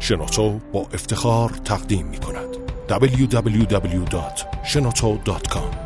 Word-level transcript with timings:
شنوتو 0.00 0.60
با 0.72 0.80
افتخار 0.80 1.50
تقدیم 1.50 2.06
می 2.06 2.18
کند 2.18 2.56
www.shenoto.com 2.88 5.84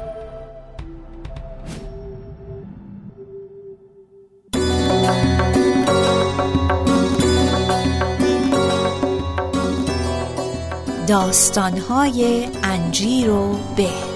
داستانهای 11.08 12.48
انجیر 12.62 13.30
و 13.30 13.58
به 13.76 14.07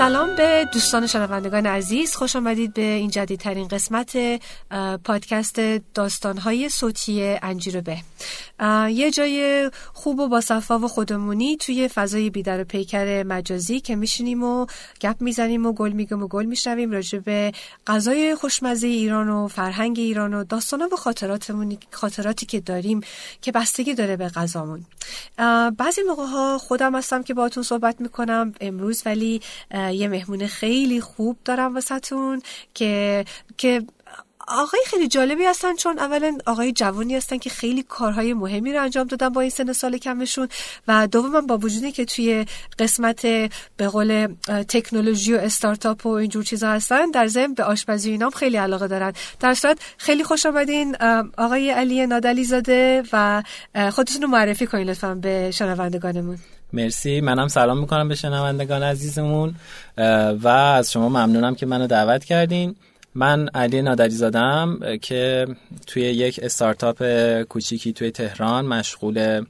سلام 0.00 0.36
به 0.36 0.68
دوستان 0.72 1.06
شنوندگان 1.06 1.66
عزیز. 1.66 2.14
خوش 2.14 2.36
آمدید 2.36 2.74
به 2.74 2.82
این 2.82 3.10
جدیدترین 3.10 3.68
قسمت 3.68 4.16
پادکست 5.04 5.60
داستانهای 5.94 6.68
صوتی 6.68 7.38
انجیر 7.42 7.80
به 7.80 7.96
یه 8.90 9.10
جای 9.10 9.70
خوب 9.92 10.18
و 10.18 10.28
با 10.28 10.40
صفا 10.40 10.78
و 10.78 10.88
خودمونی 10.88 11.56
توی 11.56 11.88
فضای 11.88 12.30
بیدر 12.30 12.60
و 12.60 12.64
پیکر 12.64 13.22
مجازی 13.22 13.80
که 13.80 13.96
میشینیم 13.96 14.42
و 14.42 14.66
گپ 15.00 15.16
می‌زنیم 15.20 15.66
و 15.66 15.72
گل 15.72 15.92
میگم 15.92 16.22
و 16.22 16.28
گل 16.28 16.44
میشنویم 16.44 16.90
راجع 16.90 17.18
به 17.18 17.52
غذای 17.86 18.34
خوشمزه 18.34 18.86
ایران 18.86 19.28
و 19.28 19.48
فرهنگ 19.48 19.98
ایران 19.98 20.34
و 20.34 20.44
داستانا 20.44 20.88
و 20.92 20.96
خاطراتمون 20.96 21.78
خاطراتی 21.90 22.46
که 22.46 22.60
داریم 22.60 23.00
که 23.42 23.52
بستگی 23.52 23.94
داره 23.94 24.16
به 24.16 24.28
غذامون. 24.28 24.84
بعضی 25.78 26.02
موقع 26.08 26.24
ها 26.24 26.58
خودم 26.58 26.94
هستم 26.94 27.22
که 27.22 27.34
باهاتون 27.34 27.62
صحبت 27.62 28.00
می‌کنم 28.00 28.54
امروز 28.60 29.02
ولی 29.06 29.40
یه 29.94 30.08
مهمون 30.08 30.46
خیلی 30.46 31.00
خوب 31.00 31.36
دارم 31.44 31.74
واسهتون 31.74 32.42
که 32.74 33.24
که 33.56 33.82
آقای 34.48 34.80
خیلی 34.86 35.08
جالبی 35.08 35.44
هستن 35.44 35.76
چون 35.76 35.98
اولا 35.98 36.38
آقای 36.46 36.72
جوانی 36.72 37.16
هستن 37.16 37.38
که 37.38 37.50
خیلی 37.50 37.82
کارهای 37.82 38.34
مهمی 38.34 38.72
رو 38.72 38.82
انجام 38.82 39.06
دادن 39.06 39.28
با 39.28 39.40
این 39.40 39.50
سن 39.50 39.72
سال 39.72 39.98
کمشون 39.98 40.48
و 40.88 41.06
دوما 41.06 41.40
با 41.40 41.58
وجودی 41.58 41.92
که 41.92 42.04
توی 42.04 42.46
قسمت 42.78 43.26
به 43.76 43.88
قول 43.92 44.34
تکنولوژی 44.68 45.34
و 45.34 45.36
استارتاپ 45.36 46.06
و 46.06 46.08
اینجور 46.08 46.44
چیزا 46.44 46.70
هستن 46.70 47.10
در 47.10 47.26
ضمن 47.26 47.54
به 47.54 47.64
آشپزی 47.64 48.10
اینام 48.10 48.30
خیلی 48.30 48.56
علاقه 48.56 48.88
دارن. 48.88 49.12
در 49.40 49.54
صورت 49.54 49.78
خیلی 49.98 50.24
خوش 50.24 50.46
آمدین 50.46 50.96
آقای 51.38 51.70
علی 51.70 52.06
نادلی 52.06 52.44
زاده 52.44 53.02
و 53.12 53.42
خودتون 53.90 54.22
رو 54.22 54.28
معرفی 54.28 54.66
کنین 54.66 54.90
لطفا 54.90 55.14
به 55.14 55.50
شنوندگانمون. 55.50 56.38
مرسی. 56.72 57.20
منم 57.20 57.48
سلام 57.48 57.78
می‌کنم 57.80 58.08
به 58.08 58.14
شنوندگان 58.14 58.82
عزیزمون. 58.82 59.54
و 60.42 60.48
از 60.48 60.92
شما 60.92 61.08
ممنونم 61.08 61.54
که 61.54 61.66
منو 61.66 61.86
دعوت 61.86 62.24
کردین. 62.24 62.76
من 63.14 63.48
علی 63.48 63.82
نادری 63.82 64.10
زادم 64.10 64.80
که 65.02 65.46
توی 65.86 66.02
یک 66.02 66.40
استارتاپ 66.42 67.02
کوچیکی 67.42 67.92
توی 67.92 68.10
تهران 68.10 68.66
مشغول 68.66 69.44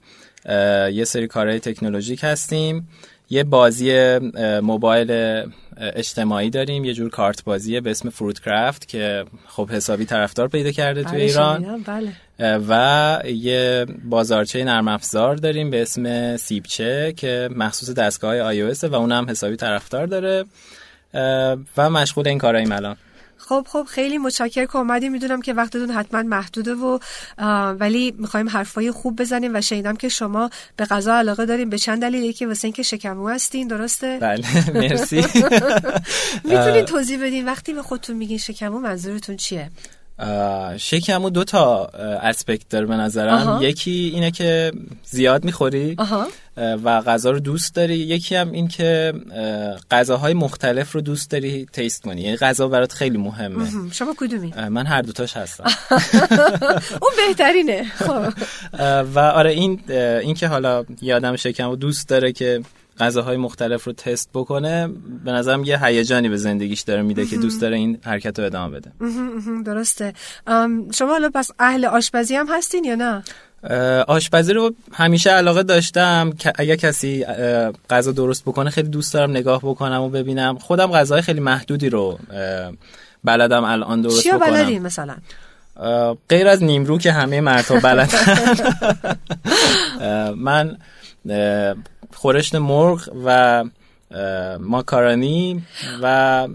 یه 0.93 1.05
سری 1.05 1.27
کارهای 1.27 1.61
تکنولوژیک 1.61 2.21
هستیم. 2.23 2.89
یه 3.31 3.45
بازی 3.45 4.19
موبایل 4.63 5.43
اجتماعی 5.77 6.51
داریم 6.51 6.85
یه 6.85 6.95
جور 6.95 7.11
کارت 7.11 7.45
بازیه 7.45 7.81
به 7.81 7.91
اسم 7.91 8.11
فروت 8.11 8.41
کرافت 8.41 8.89
که 8.89 9.25
خب 9.47 9.71
حسابی 9.71 10.05
طرفدار 10.05 10.49
پیدا 10.49 10.71
کرده 10.71 11.05
توی 11.05 11.21
ایران. 11.21 11.85
بله. 11.87 12.13
و 12.69 13.23
یه 13.27 13.87
بازارچه 14.05 14.65
نرم 14.65 14.89
افزار 14.89 15.37
داریم 15.37 15.71
به 15.71 15.83
اسم 15.83 16.37
سیبچه 16.37 17.15
که 17.17 17.49
مخصوص 17.57 17.91
دستگاه 17.91 18.39
آی 18.39 18.63
و 18.63 18.95
اونم 18.95 19.31
حسابی 19.31 19.57
طرفدار 19.57 20.07
داره 20.07 20.45
و 21.77 21.91
مشغول 21.91 22.29
این 22.29 22.39
کارهاییم 22.39 22.73
الان. 22.73 22.97
خب 23.49 23.67
خب 23.69 23.87
خیلی 23.91 24.19
متشکر 24.19 24.65
که 24.65 24.77
اومدیم 24.77 25.13
می‌دونم 25.13 25.43
که 25.43 25.53
وقتتون 25.53 25.91
حتما 25.91 26.23
محدوده 26.23 26.75
و 26.75 26.99
ولی 27.81 28.15
می‌خوایم 28.19 28.49
حرفای 28.49 28.91
خوب 28.91 29.21
بزنیم 29.21 29.55
و 29.55 29.61
شنیدم 29.61 29.97
که 29.97 30.09
شما 30.09 30.51
به 30.77 30.85
غذا 30.85 31.15
علاقه 31.15 31.47
داریم 31.47 31.71
به 31.71 31.79
چند 31.79 32.03
دلیل. 32.03 32.25
یکی 32.25 32.47
واسه 32.47 32.65
اینکه 32.65 32.83
شکمو 32.83 33.29
هستین 33.29 33.69
درسته؟ 33.69 34.19
بله 34.21 34.73
مرسی. 34.75 35.17
می‌تونین 36.51 36.85
توضیح 36.85 37.27
بدین. 37.27 37.45
وقتی 37.45 37.73
به 37.73 37.83
خودتون 37.83 38.17
میگین 38.17 38.39
شکمو 38.39 38.79
منظورتون 38.79 39.37
چیه؟ 39.37 39.71
شکمو 40.77 41.31
دو 41.31 41.45
تا 41.45 41.85
اسپکت 42.23 42.69
داره 42.69 42.87
به 42.87 42.95
نظرم. 42.97 43.59
یکی 43.63 44.11
اینه 44.15 44.31
که 44.31 44.73
زیاد 45.05 45.45
می‌خوری 45.45 45.97
و 46.57 47.01
غذا 47.01 47.31
رو 47.31 47.41
دوست 47.41 47.75
داری. 47.75 47.97
یکی 47.97 48.37
هم 48.37 48.53
این 48.53 48.69
که 48.69 49.13
غذاهای 49.91 50.35
مختلف 50.35 50.93
رو 50.93 51.01
دوست 51.01 51.31
داری 51.31 51.67
تیست 51.73 52.03
کنی. 52.03 52.21
یعنی 52.21 52.37
غذا 52.37 52.69
برات 52.69 52.93
خیلی 52.93 53.19
مهمه. 53.19 53.91
شما 53.93 54.15
کدومی؟ 54.19 54.55
من 54.71 54.87
هر 54.87 55.03
دوتاش 55.03 55.37
هستم. 55.37 55.65
اون 57.03 57.13
بهترینه. 57.17 57.85
خب. 57.85 58.33
و 59.15 59.19
آره 59.19 59.51
این 59.51 59.81
این 59.91 60.35
که 60.35 60.49
حالا 60.49 60.85
یادم 61.03 61.37
شکم 61.37 61.77
دوست 61.77 62.09
داره 62.09 62.33
که 62.33 62.61
غذاهای 63.01 63.37
مختلف 63.37 63.85
رو 63.85 63.93
تست 63.93 64.31
بکنه 64.35 64.89
به 65.25 65.33
نظرم 65.33 65.65
یه 65.65 65.85
هیجانی 65.85 66.29
به 66.29 66.37
زندگیش 66.37 66.81
داره 66.81 67.03
میده 67.03 67.27
که 67.27 67.37
دوست 67.37 67.61
داره 67.61 67.77
این 67.77 67.99
حرکت 68.05 68.39
رو 68.39 68.45
ادامه 68.45 68.79
بده. 68.79 68.93
درسته. 69.65 70.13
شما 70.95 71.09
حالا 71.09 71.31
پس 71.35 71.51
اهل 71.59 71.85
آشپزی 71.85 72.37
هم 72.37 72.47
هستین 72.51 72.85
یا 72.85 72.95
نه؟ 72.95 73.23
آشپزی 74.09 74.53
رو 74.53 74.75
همیشه 74.93 75.31
علاقه 75.31 75.63
داشتم 75.63 76.33
که 76.39 76.53
اگر 76.55 76.77
کسی 76.77 77.25
غذا 77.91 78.13
درست 78.13 78.43
بکنه 78.45 78.71
خیلی 78.71 78.89
دوست 78.89 79.15
دارم 79.15 79.31
نگاه 79.31 79.61
بکنم 79.63 80.01
و 80.01 80.09
ببینم. 80.09 80.59
خودم 80.59 80.93
غذاهای 80.93 81.23
خیلی 81.23 81.41
محدودی 81.41 81.89
رو 81.89 82.19
بلدم 83.25 83.65
الان 83.65 84.03
درست 84.03 84.23
چیا 84.23 84.39
بکنم. 84.39 84.51
بلدی 84.51 84.79
مثلا؟ 84.79 85.17
غیر 86.29 86.49
از 86.49 86.63
نیمرو 86.63 86.99
که 86.99 87.13
همه 87.13 87.41
مردها 87.41 87.81
بلدن. 87.81 88.55
من 90.47 90.77
خورشت 92.15 92.55
مرغ 92.55 93.09
و 93.25 93.65
ماکارانی 94.61 95.63
و 96.03 96.49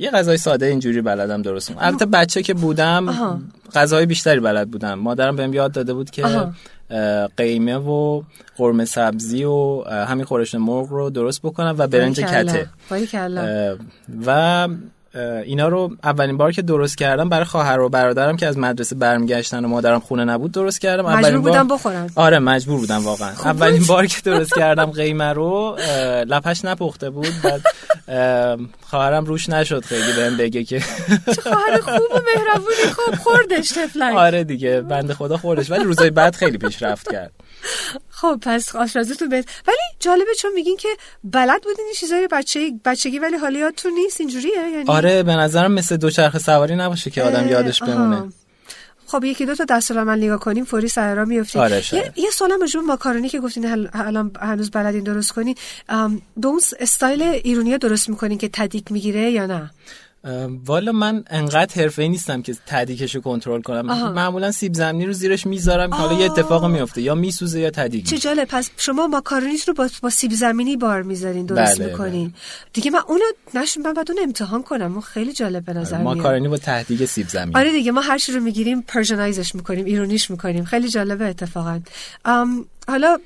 یه 0.00 0.10
غذای 0.10 0.36
ساده 0.36 0.66
اینجوری 0.66 1.00
بلدم 1.00 1.42
درست 1.42 1.72
البته 1.78 2.06
بچه 2.06 2.42
که 2.42 2.54
بودم 2.54 3.40
غذای 3.74 4.06
بیشتری 4.06 4.40
بلد 4.40 4.70
بودم. 4.70 4.94
مادرم 4.94 5.36
بهم 5.36 5.54
یاد 5.54 5.72
داده 5.72 5.94
بود 5.94 6.10
که 6.10 6.24
قیمه 7.36 7.76
و 7.76 8.22
قرمه 8.56 8.84
سبزی 8.84 9.44
و 9.44 9.82
همین 9.84 10.24
خورشت 10.24 10.54
مرغ 10.54 10.88
رو 10.88 11.10
درست 11.10 11.42
بکنم 11.42 11.74
و 11.78 11.86
برنج 11.86 12.20
کته. 12.20 12.68
و 14.26 14.68
اینا 15.44 15.68
رو 15.68 15.90
اولین 16.04 16.36
بار 16.36 16.52
که 16.52 16.62
درست 16.62 16.98
کردم 16.98 17.28
برای 17.28 17.44
خواهر 17.44 17.80
و 17.80 17.88
برادرم 17.88 18.36
که 18.36 18.46
از 18.46 18.58
مدرسه 18.58 18.96
برمیگشتن 18.96 19.64
و 19.64 19.68
مادرم 19.68 20.00
خونه 20.00 20.24
نبود 20.24 20.52
درست 20.52 20.80
کردم. 20.80 21.02
مجبور 21.02 21.18
اولین 21.18 21.40
بودم 21.42 21.68
بخورن 21.68 22.10
آره 22.14 22.38
مجبور 22.38 22.80
بودم 22.80 23.04
واقعا. 23.04 23.34
خب 23.34 23.46
اولین 23.46 23.82
بار 23.86 24.06
که 24.06 24.20
درست 24.30 24.54
کردم 24.54 24.84
قیمه 24.84 25.32
رو 25.32 25.76
لپش 26.26 26.64
نپخته 26.64 27.10
بود. 27.10 27.34
بعد 27.42 27.62
خواهرم 28.86 29.24
روش 29.24 29.48
نشد 29.48 29.84
خیلی 29.84 30.12
بهم 30.16 30.36
بگه 30.36 30.64
که 30.64 30.80
خواهر 31.42 31.80
خوب 31.80 32.16
و 32.16 32.20
مهربونی. 32.36 32.92
خوب 32.96 33.14
خوردش 33.14 33.68
تفلک 33.68 34.16
آره 34.16 34.44
دیگه 34.44 34.80
بنده 34.80 35.14
خدا 35.14 35.36
خوردش. 35.36 35.70
ولی 35.70 35.84
روزای 35.84 36.10
بعد 36.10 36.34
خیلی 36.34 36.58
پیشرفت 36.58 37.12
کرد. 37.12 37.32
خب 38.10 38.38
پس 38.42 38.76
آشپزیتون 38.76 39.28
بهت. 39.28 39.48
ولی 39.68 39.76
جالبه 40.00 40.34
چون 40.38 40.52
میگین 40.54 40.76
که 40.76 40.88
بلد 41.24 41.62
بودین 41.62 41.84
این 41.84 41.94
چیزای 41.94 42.28
بچه 42.32 42.72
بچگی 42.84 43.18
ولی 43.18 43.36
حالا 43.36 43.58
یادتون 43.58 43.92
نیست 43.92 44.20
اینجوریه؟ 44.20 44.56
یعنی 44.56 44.84
آره 44.86 45.22
به 45.22 45.32
نظرم 45.32 45.72
مثل 45.72 45.96
دوچرخه 45.96 46.38
سواری 46.38 46.76
نباشه 46.76 47.10
که 47.10 47.22
آدم 47.22 47.48
یادش 47.48 47.82
بمونه. 47.82 48.32
خب 49.06 49.24
یکی 49.24 49.46
دو 49.46 49.54
تا 49.54 49.64
دستورالعمل 49.64 50.24
نگاه 50.24 50.40
کنیم 50.40 50.64
فوری 50.64 50.88
سر 50.88 51.14
را 51.14 51.24
میافتیم 51.24 51.62
آره 51.62 51.82
یه, 51.92 52.12
یه 52.16 52.30
سوالم 52.30 52.60
راجع 52.60 52.80
ماکارونی 52.80 53.28
که 53.28 53.40
گفتین 53.40 53.88
الان 53.94 54.32
هنوز 54.40 54.70
بلدین 54.70 55.04
درست 55.04 55.32
کنین. 55.32 55.54
به 56.36 56.48
اون 56.48 56.60
استایل 56.80 57.22
ایرونیا 57.22 57.76
درست 57.76 58.08
می‌کنین 58.08 58.38
که 58.38 58.50
ته‌دیگ 58.52 58.92
می‌گیره 58.92 59.30
یا 59.30 59.46
نه؟ 59.46 59.70
والا 60.66 60.92
من 60.92 61.24
انقدر 61.30 61.82
حرفه‌ای 61.82 62.08
نیستم 62.08 62.42
که 62.42 62.56
ته‌دیگشو 62.66 63.20
کنترل 63.20 63.62
کنم. 63.62 63.90
آها. 63.90 64.12
معمولا 64.12 64.52
سیب 64.52 64.74
زمینی 64.74 65.06
رو 65.06 65.12
زیرش 65.12 65.46
می‌ذارم 65.46 65.94
حالا 65.94 66.20
یه 66.20 66.24
اتفاق 66.24 66.64
میفته 66.64 67.02
یا 67.02 67.14
میسوزه 67.14 67.60
یا 67.60 67.70
ته‌دیگ 67.70 68.06
چه. 68.06 68.18
جالب. 68.18 68.48
پس 68.50 68.70
شما 68.76 69.06
ماکارونیت 69.06 69.68
رو 69.68 69.74
با, 69.74 69.88
با 70.02 70.10
سیب 70.10 70.32
زمینی 70.32 70.76
بار 70.76 71.02
می‌ذارین 71.02 71.46
درست 71.46 71.80
بله، 71.80 71.90
می‌کنین. 71.90 72.34
دیگه 72.72 72.90
من 72.90 73.00
اونو 73.08 73.24
نش 73.54 73.78
من 73.84 73.92
بعد 73.92 74.10
اون 74.10 74.20
امتحان 74.22 74.62
کنم. 74.62 74.92
اون 74.92 75.00
خیلی 75.00 75.32
جالب 75.32 75.64
به 75.64 75.72
نظر 75.72 75.98
میاد. 75.98 76.16
ماکارونی 76.16 76.48
با 76.48 76.58
ته‌دیگ 76.58 77.04
سیب 77.04 77.28
زمینی. 77.28 77.56
آره 77.56 77.72
دیگه 77.72 77.92
ما 77.92 78.00
هر 78.00 78.18
چی 78.18 78.32
رو 78.32 78.40
می‌گیریم 78.40 78.82
Persianize 78.82 79.42
ش 79.42 79.54
می‌کنیم 79.54 79.84
ایرونیش 79.84 80.30
می‌کنیم. 80.30 80.64
خیلی 80.64 80.88
جالبه 80.88 81.24
اتفاقا. 81.24 81.80
حالا 82.90 83.18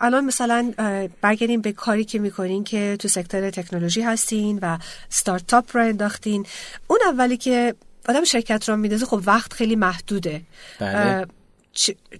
الان 0.00 0.24
مثلا 0.24 0.72
برگردیم 1.20 1.60
به 1.60 1.72
کاری 1.72 2.04
که 2.04 2.18
می‌کنین 2.18 2.64
که 2.64 2.96
تو 2.98 3.08
سکتور 3.08 3.50
تکنولوژی 3.50 4.02
هستین 4.02 4.58
و 4.62 4.78
ستارتاپ 5.08 5.76
رو 5.76 5.82
انداختین. 5.82 6.46
اون 6.86 6.98
اولی 7.06 7.36
که 7.36 7.74
آدم 8.08 8.24
شرکت 8.24 8.68
رو 8.68 8.76
میندازه 8.76 9.06
خب 9.06 9.22
وقت 9.26 9.52
خیلی 9.52 9.76
محدوده. 9.76 10.42
بله. 10.80 10.98
اه، 10.98 11.24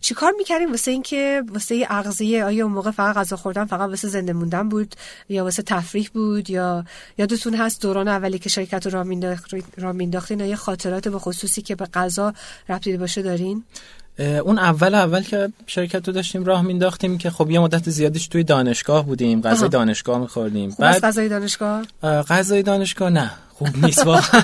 چی, 0.00 0.14
کار 0.14 0.32
می‌کردیم 0.38 0.70
واسه 0.70 0.90
اینکه 0.90 1.42
واسه 1.48 1.86
اغذیه؟ 1.90 2.44
آیا 2.44 2.64
اون 2.64 2.74
موقع 2.74 2.90
فقط 2.90 3.16
غذا 3.16 3.36
خوردن 3.36 3.64
فقط 3.64 3.88
واسه 3.88 4.08
زنده 4.08 4.32
موندن 4.32 4.68
بود؟ 4.68 4.94
یا 5.28 5.44
واسه 5.44 5.62
تفریح 5.62 6.10
بود؟ 6.12 6.50
یا 6.50 6.84
یادتون 7.18 7.54
هست 7.54 7.82
دوران 7.82 8.08
اولی 8.08 8.38
که 8.38 8.48
شرکت 8.48 8.86
رو 8.86 9.04
را 9.76 9.92
مینداختین؟ 9.92 10.40
یا 10.40 10.56
خاطرات 10.56 11.08
به 11.08 11.18
خصوصی 11.18 11.62
که 11.62 11.74
به 11.74 11.86
غذا 11.86 12.34
ربطی 12.68 12.96
باشه 12.96 13.22
دارین؟ 13.22 13.64
اون 14.18 14.58
اول 14.58 14.94
اول 14.94 15.22
که 15.22 15.52
شرکت 15.66 16.08
رو 16.08 16.14
داشتیم 16.14 16.44
راه 16.44 16.62
مینداختیم 16.62 17.18
که 17.18 17.30
خب 17.30 17.50
یه 17.50 17.60
مدت 17.60 17.90
زیادیش 17.90 18.28
توی 18.28 18.44
دانشگاه 18.44 19.06
بودیم 19.06 19.40
غذای 19.40 19.68
دانشگاه 19.68 20.18
میخوردیم. 20.18 20.76
بعد 20.78 21.00
غذای 21.00 21.28
دانشگاه؟ 21.28 21.82
غذای 22.02 22.62
دانشگاه 22.62 23.10
نه. 23.10 23.30
خوب 23.58 23.68
نیست 23.84 24.06
واقعا. 24.06 24.42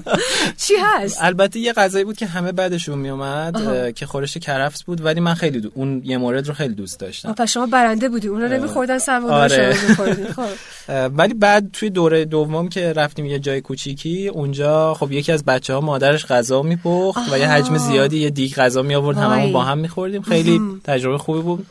چی 0.66 0.74
هست؟ 0.82 1.18
البته 1.20 1.60
یه 1.60 1.72
غذایی 1.72 2.04
بود 2.04 2.16
که 2.16 2.26
همه 2.26 2.52
بعدشون 2.52 2.98
میومد 2.98 3.94
که 3.94 4.06
خورش 4.06 4.36
کرفس 4.36 4.82
بود 4.82 5.04
ولی 5.04 5.20
من 5.20 5.34
خیلی 5.34 5.60
دو... 5.60 5.70
اون 5.74 6.02
یه 6.04 6.18
مورد 6.18 6.48
رو 6.48 6.54
خیلی 6.54 6.74
دوست 6.74 7.00
داشتم. 7.00 7.32
پس 7.32 7.50
شما 7.50 7.66
برنده 7.66 8.08
بودی. 8.08 8.28
اون 8.28 8.42
رو 8.42 8.48
نمیخوردن 8.48 8.98
آره. 9.30 9.74
خب. 9.74 10.48
ولی 11.18 11.34
بعد 11.34 11.70
توی 11.72 11.90
دوره 11.90 12.24
دوم 12.24 12.68
که 12.68 12.92
رفتیم 12.92 13.26
یه 13.26 13.38
جای 13.38 13.60
کوچیکی 13.60 14.28
اونجا 14.28 14.94
خب 14.94 15.12
یکی 15.12 15.32
از 15.32 15.44
بچه 15.44 15.74
ها 15.74 15.80
مادرش 15.80 16.26
غذا 16.26 16.62
میپخت 16.62 17.32
و 17.32 17.38
یه 17.38 17.48
حجم 17.48 17.78
زیادی 17.78 18.18
یه 18.18 18.30
دیگ 18.30 18.54
غذا 18.54 18.82
می 18.82 18.94
آورد 18.94 19.16
هممون 19.16 19.52
با 19.52 19.62
هم 19.64 19.78
میخوردیم. 19.78 20.22
خیلی 20.22 20.60
تجربه 20.84 21.18
خوبی 21.18 21.40
بود. 21.40 21.66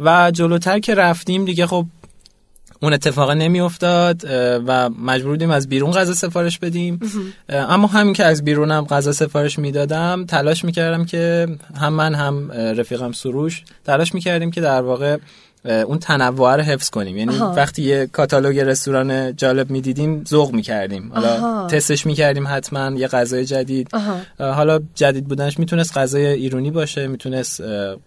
و 0.00 0.30
جلوتر 0.30 0.78
که 0.78 0.94
رفتیم 0.94 1.44
دیگه 1.44 1.66
خب 1.66 1.86
اون 2.82 2.92
اتفاق 2.92 3.30
نمیافتاد 3.30 4.24
و 4.66 4.90
مجبور 4.90 5.30
بودیم 5.30 5.50
از 5.50 5.68
بیرون 5.68 5.90
غذا 5.90 6.14
سفارش 6.14 6.58
بدیم. 6.58 7.00
اما 7.48 7.86
همین 7.86 8.14
که 8.14 8.24
از 8.24 8.44
بیرونم 8.44 8.84
غذا 8.84 9.12
سفارش 9.12 9.58
می‌دادم 9.58 10.24
تلاش 10.28 10.64
می‌کردم 10.64 11.04
که 11.04 11.48
هم 11.80 11.92
من 11.92 12.14
هم 12.14 12.52
رفیقم 12.52 13.12
سروش 13.12 13.64
تلاش 13.84 14.14
می‌کردیم 14.14 14.50
که 14.50 14.60
در 14.60 14.82
واقع 14.82 15.16
اون 15.64 15.98
تنوع 15.98 16.56
رو 16.56 16.62
حفظ 16.62 16.90
کنیم. 16.90 17.16
یعنی 17.16 17.36
وقتی 17.36 17.82
یه 17.82 18.06
کاتالوگ 18.06 18.58
رستوران 18.58 19.36
جالب 19.36 19.70
می‌دیدیم 19.70 20.24
ذوق 20.28 20.52
می‌کردیم. 20.52 21.12
حالا 21.14 21.66
تستش 21.66 22.06
می‌کردیم 22.06 22.48
حتما 22.48 22.96
یه 22.96 23.08
غذای 23.08 23.44
جدید. 23.44 23.88
حالا 24.38 24.80
جدید 24.94 25.24
بودنش 25.24 25.58
می‌تونست 25.58 25.98
غذای 25.98 26.26
ایرونی 26.26 26.70
باشه 26.70 27.06
می‌تونست 27.06 27.62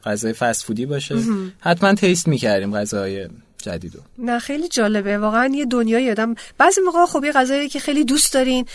غذای 0.06 0.34
فست 0.34 0.64
فودی 0.64 0.86
باشه. 0.86 1.16
حتما 1.60 1.94
تیست 1.94 2.28
می‌کردیم 2.28 2.78
غذای 2.78 3.28
جدیدو. 3.66 4.00
نه 4.18 4.40
خیلی 4.40 4.68
جالبه. 4.68 5.18
واقعا 5.18 5.52
یه 5.56 5.66
دنیای 5.66 6.12
آدم. 6.12 6.36
بعضی 6.58 6.82
موقع 6.82 7.06
خب 7.06 7.24
یه 7.24 7.32
غذایی 7.32 7.70
که 7.70 7.80
خیلی 7.80 8.04
دوست 8.04 8.34
دارین 8.34 8.66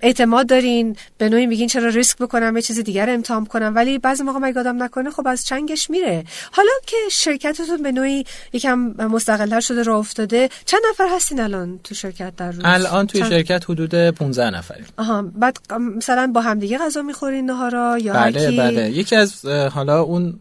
اعتماد 0.00 0.46
دارین 0.46 0.96
به 1.18 1.28
نوعی 1.28 1.46
میگین 1.46 1.68
چرا 1.68 1.88
ریسک 1.88 2.18
بکنم 2.18 2.56
یه 2.56 2.62
چیز 2.62 2.78
دیگر 2.80 3.10
امتحان 3.10 3.46
کنم 3.46 3.72
ولی 3.76 3.98
بعضی 3.98 4.22
موقع 4.22 4.38
مگه 4.38 4.60
آدم 4.60 4.82
نکنه 4.82 5.10
خب 5.10 5.26
از 5.26 5.46
چنگش 5.46 5.90
میره. 5.90 6.24
حالا 6.52 6.72
که 6.86 6.96
شرکتتون 7.10 7.82
به 7.82 7.92
نوعی 7.92 8.24
یکم 8.52 8.78
مستقلتر 8.98 9.60
شده 9.60 9.82
راه 9.82 9.98
افتاده 9.98 10.48
چند 10.64 10.80
نفر 10.90 11.08
هستین 11.16 11.40
الان 11.40 11.80
تو 11.84 11.94
شرکت 11.94 12.36
در 12.36 12.50
روز؟ 12.52 12.62
الان 12.64 13.06
توی 13.06 13.20
شرکت 13.20 13.64
حدود 13.68 13.94
15 13.94 14.50
نفریم. 14.50 14.86
آها 14.96 15.22
بعد 15.22 15.58
مثلا 15.96 16.30
با 16.34 16.40
همدیگه 16.40 16.78
غذا 16.78 17.02
می‌خورین 17.02 17.50
نهارا 17.50 17.98
یا 17.98 18.12
بله 18.12 18.56
بله. 18.56 18.90
یکی 18.90 19.16
از 19.16 19.46
حالا 19.46 20.02
اون 20.02 20.34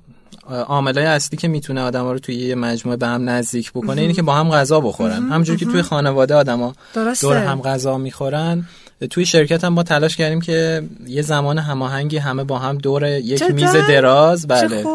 عاملای 0.50 1.06
اصلی 1.06 1.38
که 1.38 1.48
می‌تونه 1.48 1.82
آدما 1.82 2.12
رو 2.12 2.20
توی 2.20 2.36
یه 2.36 2.56
مجموعه 2.56 2.98
به 2.98 3.08
هم 3.08 3.30
نزدیک 3.30 3.72
بکنه 3.72 4.02
اینه 4.02 4.14
که 4.14 4.22
با 4.22 4.34
هم 4.34 4.50
غذا 4.50 4.80
بخورن. 4.80 5.30
همونجوری 5.30 5.60
که 5.60 5.66
توی 5.66 5.82
خانواده 5.82 6.36
آدما 6.36 6.76
دور 7.22 7.38
هم 7.38 7.62
غذا 7.62 7.98
می‌خورن 7.98 8.66
توی 9.10 9.26
شرکت 9.26 9.64
هم 9.64 9.74
ما 9.74 9.84
تلاش 9.84 10.18
کردیم 10.18 10.42
که 10.42 10.84
یه 11.08 11.22
زمان 11.22 11.58
هماهنگی 11.58 12.18
همه 12.18 12.44
با 12.44 12.60
هم 12.60 12.78
دور 12.78 13.08
یک 13.08 13.44
میز 13.44 13.72
دراز. 13.72 14.48
بله. 14.48 14.86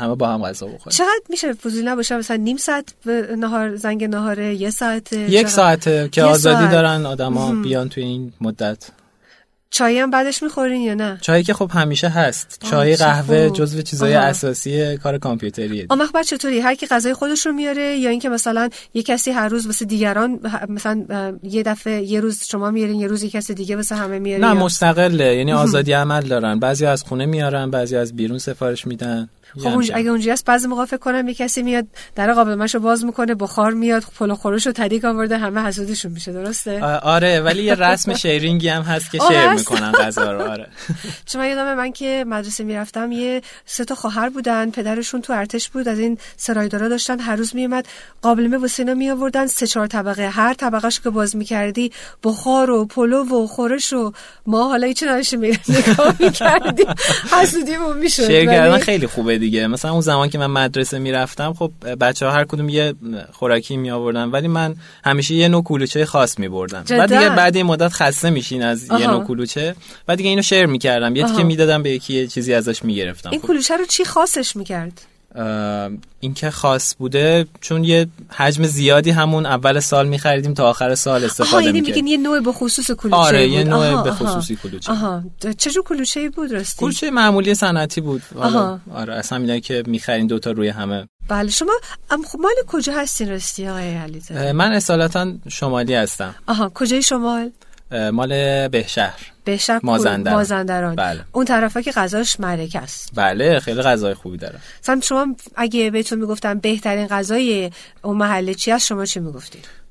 همه 0.00 0.14
با 0.14 0.28
هم 0.28 0.42
غذا 0.42 0.66
بخورن. 0.66 0.96
چقدر 0.96 1.22
میشه 1.30 1.52
فضولی 1.52 1.86
نباشه؟ 1.86 2.16
مثلا 2.16 2.36
نیم 2.36 2.56
ساعت 2.56 2.84
نهار 3.38 3.76
زنگ 3.76 4.04
نهاره 4.04 4.54
یه 4.54 4.70
ساعت 4.70 5.12
یک 5.12 5.48
ساعته 5.48 6.08
که 6.12 6.22
آزادی 6.22 6.68
دارن 6.68 7.06
آدما 7.06 7.54
بیان 7.54 7.88
توی 7.88 8.02
این 8.02 8.32
مدت. 8.40 8.88
چای 9.74 9.98
هم 9.98 10.10
بعدش 10.10 10.42
می‌خورین 10.42 10.80
یا 10.80 10.94
نه؟ 10.94 11.18
چایی 11.20 11.44
که 11.44 11.54
خب 11.54 11.70
همیشه 11.74 12.08
هست. 12.08 12.58
چای 12.70 12.96
قهوه 12.96 13.50
جزو 13.50 13.82
چیزای 13.82 14.14
اساسی 14.14 14.96
کار 14.96 15.18
کامپیوتریه 15.18 15.86
اما 15.90 16.06
بعد 16.14 16.24
چطوری 16.24 16.60
هر 16.60 16.74
کی 16.74 16.86
غذای 16.86 17.14
خودش 17.14 17.46
رو 17.46 17.52
میاره 17.52 17.96
یا 17.96 18.10
اینکه 18.10 18.28
مثلا 18.28 18.68
یه 18.94 19.02
کسی 19.02 19.30
هر 19.30 19.48
روز 19.48 19.66
واسه 19.66 19.84
دیگران 19.84 20.40
مثلا 20.68 21.04
یه 21.42 21.62
دفعه 21.62 22.02
یه 22.02 22.20
روز 22.20 22.44
شما 22.44 22.70
میارین 22.70 23.00
یه 23.00 23.06
روز 23.06 23.22
یه 23.22 23.30
کسی 23.30 23.54
دیگه 23.54 23.76
واسه 23.76 23.94
همه 23.94 24.18
میاره 24.18 24.44
نه 24.44 24.52
مستقله. 24.52 25.36
یعنی 25.36 25.52
آزادی 25.52 25.92
عمل 25.92 26.22
دارن. 26.22 26.58
بعضی 26.58 26.86
از 26.86 27.02
خونه 27.02 27.26
میارن 27.26 27.70
بعضی 27.70 27.96
از 27.96 28.16
بیرون 28.16 28.38
سفارش 28.38 28.86
میدن. 28.86 29.28
خب 29.62 29.66
اونج... 29.66 29.92
اگه 29.94 30.10
اونجوری 30.10 30.30
است 30.30 30.44
بعضی 30.44 30.68
موقع 30.68 30.84
فکر 30.84 30.96
کنم 30.96 31.28
یه 31.28 31.34
کسی 31.34 31.62
میاد 31.62 31.86
در 32.14 32.32
قابلمه‌شو 32.32 32.78
باز 32.78 33.04
می‌کنه 33.04 33.34
بخار 33.34 33.72
میاد 33.72 34.04
پلو 34.18 34.34
خورشو 34.34 34.72
تدیک 34.72 35.04
آورده 35.04 35.38
همه 35.38 35.60
حسودشون 35.60 36.12
میشه 36.12 36.32
درسته؟ 36.32 36.84
آره 36.84 37.40
ولی 37.40 37.62
یه 37.62 37.74
رسم 37.74 38.14
شیرینگی 38.14 38.68
هم 38.68 38.82
هست 38.82 39.10
که 39.10 39.18
شیر 39.28 39.52
می‌کنن 39.52 39.92
غذا 39.92 40.32
رو 40.32 40.50
آره. 40.50 40.66
چون 41.30 41.44
یادم 41.44 41.74
من 41.74 41.92
که 41.92 42.24
مدرسه 42.26 42.64
می‌رفتم 42.64 43.12
یه 43.12 43.42
سه 43.66 43.84
تا 43.84 43.94
خواهر 43.94 44.28
بودن 44.28 44.70
پدرشون 44.70 45.20
تو 45.20 45.32
ارتش 45.32 45.68
بود 45.68 45.88
از 45.88 45.98
این 45.98 46.18
سرایدارا 46.36 46.88
داشتن 46.88 47.20
هر 47.20 47.36
روز 47.36 47.56
میومد 47.56 47.86
قابلمه 48.22 48.58
واسه 48.58 48.82
اینا 48.82 48.94
می 48.94 49.10
آوردن 49.10 49.46
سه 49.46 49.66
چهار 49.66 49.86
طبقه 49.86 50.28
هر 50.28 50.54
طبقهش 50.54 51.00
که 51.00 51.10
باز 51.10 51.36
می‌کردی 51.36 51.92
بخار 52.24 52.70
و 52.70 52.86
پلو 52.86 53.24
و 53.24 53.46
خورش 53.46 53.92
و 53.92 54.12
ما 54.46 54.68
حالا 54.68 54.86
هیچ 54.86 55.02
نداشتیم 55.02 55.40
نگاه 55.44 56.14
می‌کردیم 56.20 56.86
حسودیمون 57.32 57.98
می‌شد 57.98 58.26
شیر 58.26 58.44
کردن 58.44 58.78
خیلی 58.78 59.06
خوبه 59.06 59.38
دیگه. 59.44 59.66
مثلا 59.66 59.90
اون 59.92 60.00
زمان 60.00 60.28
که 60.28 60.38
من 60.38 60.46
مدرسه 60.46 60.98
می‌رفتم 60.98 61.52
خب 61.52 61.72
بچه 62.00 62.26
ها 62.26 62.32
هر 62.32 62.44
کدوم 62.44 62.68
یه 62.68 62.94
خوراکی 63.32 63.76
می 63.76 63.90
آوردن 63.90 64.24
ولی 64.24 64.48
من 64.48 64.74
همیشه 65.04 65.34
یه 65.34 65.48
نوع 65.48 65.62
کلوچه 65.62 66.04
خاص 66.04 66.38
می 66.38 66.48
بردم 66.48 66.84
بعد 66.88 67.14
دیگه 67.14 67.28
بعد 67.30 67.56
این 67.56 67.66
مدت 67.66 67.92
خسته 67.92 68.30
میشین 68.30 68.62
از 68.62 68.84
یه 68.84 69.06
نوع 69.06 69.24
کلوچه. 69.24 69.74
بعد 70.06 70.18
دیگه 70.18 70.30
اینو 70.30 70.42
شیر 70.42 70.66
می‌کردم. 70.66 71.16
یه 71.16 71.24
تیکه 71.24 71.44
می‌دادم 71.44 71.82
به 71.82 71.90
یکی 71.90 72.14
یه 72.14 72.26
چیزی 72.26 72.54
ازش 72.54 72.84
می‌گرفتم. 72.84 73.30
این 73.30 73.40
خب. 73.40 73.46
کلوچه 73.46 73.76
رو 73.76 73.84
چی 73.84 74.04
خاصش 74.04 74.56
می‌کرد؟ 74.56 75.00
این 76.20 76.34
که 76.34 76.50
خاص 76.50 76.94
بوده 76.98 77.46
چون 77.60 77.84
یه 77.84 78.06
حجم 78.30 78.66
زیادی 78.66 79.10
همون 79.10 79.46
اول 79.46 79.80
سال 79.80 80.08
میخریدیم 80.08 80.54
تا 80.54 80.70
آخر 80.70 80.94
سال 80.94 81.24
استفاده 81.24 81.64
یعنی 81.64 81.80
می‌کنیم 81.80 82.06
یه 82.06 82.16
نوع 82.16 82.40
به 82.40 82.52
خصوص 82.52 82.90
کلوچه 82.90 83.16
آره 83.16 83.48
یه 83.48 83.64
نوع 83.64 84.02
به 84.02 84.10
خصوصی 84.10 84.56
کلوچه. 84.56 84.92
آها 84.92 85.22
چه 85.58 85.70
جور 85.70 85.84
کلوچه 85.84 86.30
بود 86.30 86.52
راستی؟ 86.52 86.80
کلوچه 86.80 87.10
معمولی 87.10 87.54
صنعتی 87.54 88.00
بود. 88.00 88.22
آها. 88.36 88.80
آره 88.94 89.14
اصلا 89.14 89.38
می‌دونی 89.38 89.60
که 89.60 89.82
می‌خرین 89.86 90.26
دوتا 90.26 90.50
روی 90.50 90.68
همه. 90.68 91.08
بله 91.28 91.50
شما 91.50 91.72
خب 92.08 92.38
مال 92.40 92.52
کجا 92.66 92.92
هستین 92.92 93.30
راستی 93.30 93.68
آقای 93.68 93.94
علیزاده؟ 93.94 94.52
من 94.52 94.72
اصالتا 94.72 95.32
شمالی 95.48 95.94
هستم. 95.94 96.34
آها 96.46 96.70
کجای 96.74 97.02
شمال؟ 97.02 97.50
مال 97.94 98.68
بهشهر. 98.68 99.20
بهشهر 99.44 99.80
مازندران, 99.82 100.36
مازندران. 100.36 100.94
بله. 100.96 101.20
اون 101.32 101.44
طرفا 101.44 101.80
که 101.80 101.92
غذاش 101.92 102.40
مرکه 102.40 102.78
است. 102.78 103.10
بله 103.14 103.60
خیلی 103.60 103.82
غذای 103.82 104.14
خوبی 104.14 104.36
داره. 104.36 104.58
مثلا 104.82 105.00
شما 105.02 105.36
اگه 105.56 105.90
بهتون 105.90 106.18
می‌گفتم 106.18 106.58
بهترین 106.58 107.06
غذای 107.06 107.70
اون 108.02 108.16
محله 108.16 108.54
چی 108.54 108.72
است 108.72 108.86
شما 108.86 109.04
چی 109.04 109.20
می‌گفتید 109.20 109.83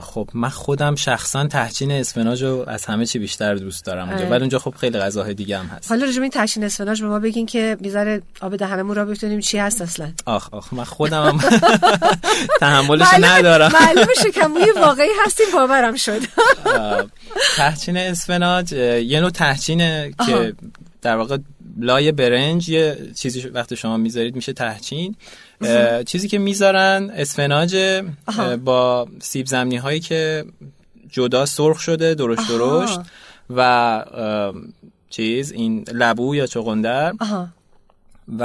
خب 0.00 0.28
من 0.34 0.48
خودم 0.48 0.94
شخصا 0.94 1.46
تهچین 1.46 1.92
اسفناج 1.92 2.44
رو 2.44 2.64
از 2.68 2.84
همه 2.84 3.06
چی 3.06 3.18
بیشتر 3.18 3.54
دوست 3.54 3.84
دارم 3.84 4.08
اونجا. 4.08 4.26
ولی 4.26 4.40
اونجا 4.40 4.58
خب 4.58 4.74
خیلی 4.74 4.98
غذاهای 4.98 5.34
دیگه 5.34 5.58
هم 5.58 5.66
هست. 5.66 5.90
حالا 5.90 6.06
رجوع 6.06 6.22
این 6.22 6.30
تهچین 6.30 6.64
اسفناج 6.64 7.02
به 7.02 7.08
ما 7.08 7.18
بگین 7.18 7.46
که 7.46 7.76
می‌ذاره 7.80 8.22
آب 8.40 8.56
دهنمون 8.56 8.94
را 8.96 9.04
بتونیم 9.04 9.40
چی 9.40 9.58
هست 9.58 9.82
اصلا؟ 9.82 10.12
آخ 10.26 10.48
آخ 10.54 10.72
من 10.72 10.84
خودم 10.84 11.22
هم 11.22 11.38
تحملش 12.60 13.08
ندارم. 13.20 13.72
معلومه 13.72 14.14
شکموی 14.24 14.70
واقعی 14.76 15.10
هستیم 15.26 15.46
باورم 15.54 15.96
شد. 15.96 16.20
تهچین 17.56 17.96
اسفناج 17.96 18.72
یه 18.72 19.20
نوع 19.20 19.30
تهچینه 19.30 20.14
که 20.26 20.54
در 21.06 21.16
واقع 21.16 21.38
لای 21.78 22.12
برنج 22.12 22.68
یه 22.68 22.98
چیزی 23.16 23.48
وقتی 23.48 23.76
شما 23.76 23.96
می‌ذارید 23.96 24.36
میشه 24.36 24.52
تهچین 24.52 25.16
چیزی 26.10 26.28
که 26.28 26.38
می‌ذارن 26.38 27.10
اسفناج 27.14 28.02
با 28.64 29.08
سیب 29.20 29.46
زمینی 29.46 29.76
هایی 29.76 30.00
که 30.00 30.44
جدا 31.10 31.46
سرخ 31.46 31.80
شده 31.80 32.14
درشت 32.14 32.48
درشت 32.48 33.00
و 33.50 34.04
چیز 35.10 35.52
این 35.52 35.84
لبو 35.92 36.34
یا 36.34 36.46
چغندر 36.46 37.12
و 38.38 38.42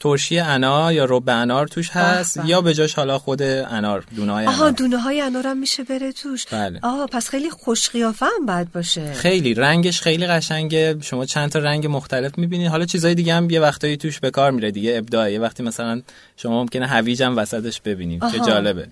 ترشی 0.00 0.38
انار 0.38 0.92
یا 0.92 1.04
رب 1.04 1.28
انار 1.28 1.68
توش 1.68 1.90
هست 1.90 2.40
یا 2.44 2.60
به 2.60 2.74
جاش 2.74 2.94
حالا 2.94 3.18
خود 3.18 3.42
انار 3.42 4.04
دونه 4.16 4.32
های 4.32 4.46
آها 4.46 4.70
دونه 4.70 4.98
های 4.98 5.20
انار 5.20 5.46
هم 5.46 5.58
میشه 5.58 5.84
بره 5.84 6.12
توش. 6.12 6.46
بله. 6.46 6.78
آها 6.82 7.06
پس 7.06 7.28
خیلی 7.28 7.50
خوش 7.50 7.90
قیافه 7.90 8.26
هم 8.26 8.46
باید 8.46 8.72
باشه. 8.72 9.12
خیلی 9.12 9.54
رنگش 9.54 10.00
خیلی 10.00 10.26
قشنگه. 10.26 10.96
شما 11.00 11.24
چند 11.24 11.50
تا 11.50 11.58
رنگ 11.58 11.86
مختلف 11.86 12.38
می‌بینید 12.38 12.68
حالا 12.68 12.84
چیزای 12.84 13.14
دیگه 13.14 13.34
هم 13.34 13.50
یه 13.50 13.60
وقتایی 13.60 13.96
توش 13.96 14.20
به 14.20 14.30
کار 14.30 14.50
میره 14.50 14.70
دیگه 14.70 14.96
ابداعه. 14.98 15.32
یه 15.32 15.38
وقتی 15.38 15.62
مثلا 15.62 16.02
شما 16.36 16.60
ممکنه 16.62 16.86
هویج 16.86 17.22
هم 17.22 17.36
وسطش 17.36 17.80
ببینید 17.80 18.22
که 18.32 18.38
جالبه. 18.38 18.88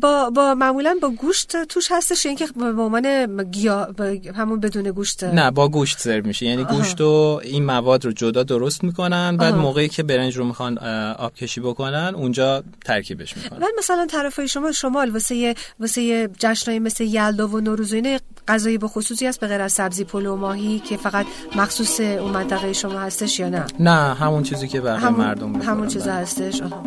با 0.00 0.30
با 0.30 0.54
معمولا 0.54 0.96
با 1.02 1.10
گوشت 1.10 1.64
توش 1.64 1.86
هستش. 1.90 2.26
اینکه 2.26 2.46
به 2.56 2.82
عنوان 2.82 3.44
گیا 3.50 3.88
همون 4.36 4.60
بدون 4.60 4.90
گوشت. 4.90 5.24
نه 5.24 5.50
با 5.50 5.68
گوشت 5.68 5.98
سرو 5.98 6.26
میشه. 6.26 6.46
یعنی 6.46 6.64
گوشت 6.64 7.00
و 7.00 7.40
این 7.44 7.64
مواد 7.64 8.04
رو 8.04 8.12
جدا 8.12 8.42
درست 8.42 8.84
می‌کنن. 8.84 9.36
بعد 9.36 9.54
موقعی 9.54 9.88
که 9.88 10.02
برنج 10.02 10.33
رو 10.36 10.44
می‌خوان 10.44 10.78
آب 11.18 11.34
کشی 11.34 11.60
بکنن 11.60 12.12
اونجا 12.16 12.64
ترکیبش 12.84 13.36
می‌کنن 13.36 13.58
بعد 13.58 13.70
مثلا 13.78 14.06
طرفای 14.06 14.48
شما 14.48 14.72
شمال 14.72 15.10
واسه 15.10 15.54
واسه 15.80 16.28
جشنای 16.38 16.78
مثل 16.78 17.04
یلدا 17.04 17.48
و 17.48 17.60
نوروز 17.60 17.92
و 17.92 17.94
اینا 17.96 18.18
غذایی 18.48 18.78
به 18.78 18.88
خصوصی 18.88 19.26
هست 19.26 19.40
به 19.40 19.46
غیر 19.46 19.60
از 19.60 19.72
سبزی 19.72 20.04
پلو 20.04 20.32
و 20.32 20.36
ماهی 20.36 20.78
که 20.78 20.96
فقط 20.96 21.26
مخصوص 21.56 22.00
اون 22.00 22.30
منطقه 22.30 22.72
شما 22.72 23.00
هستش 23.00 23.38
یا 23.38 23.48
نه 23.48 23.64
نه 23.80 24.14
همون 24.14 24.42
چیزی 24.42 24.68
که 24.68 24.80
بقیه 24.80 25.00
همون 25.00 25.20
مردم 25.20 25.62
همون 25.62 25.88
چیزا 25.88 26.10
بله. 26.10 26.20
هستش 26.20 26.62
آها. 26.62 26.84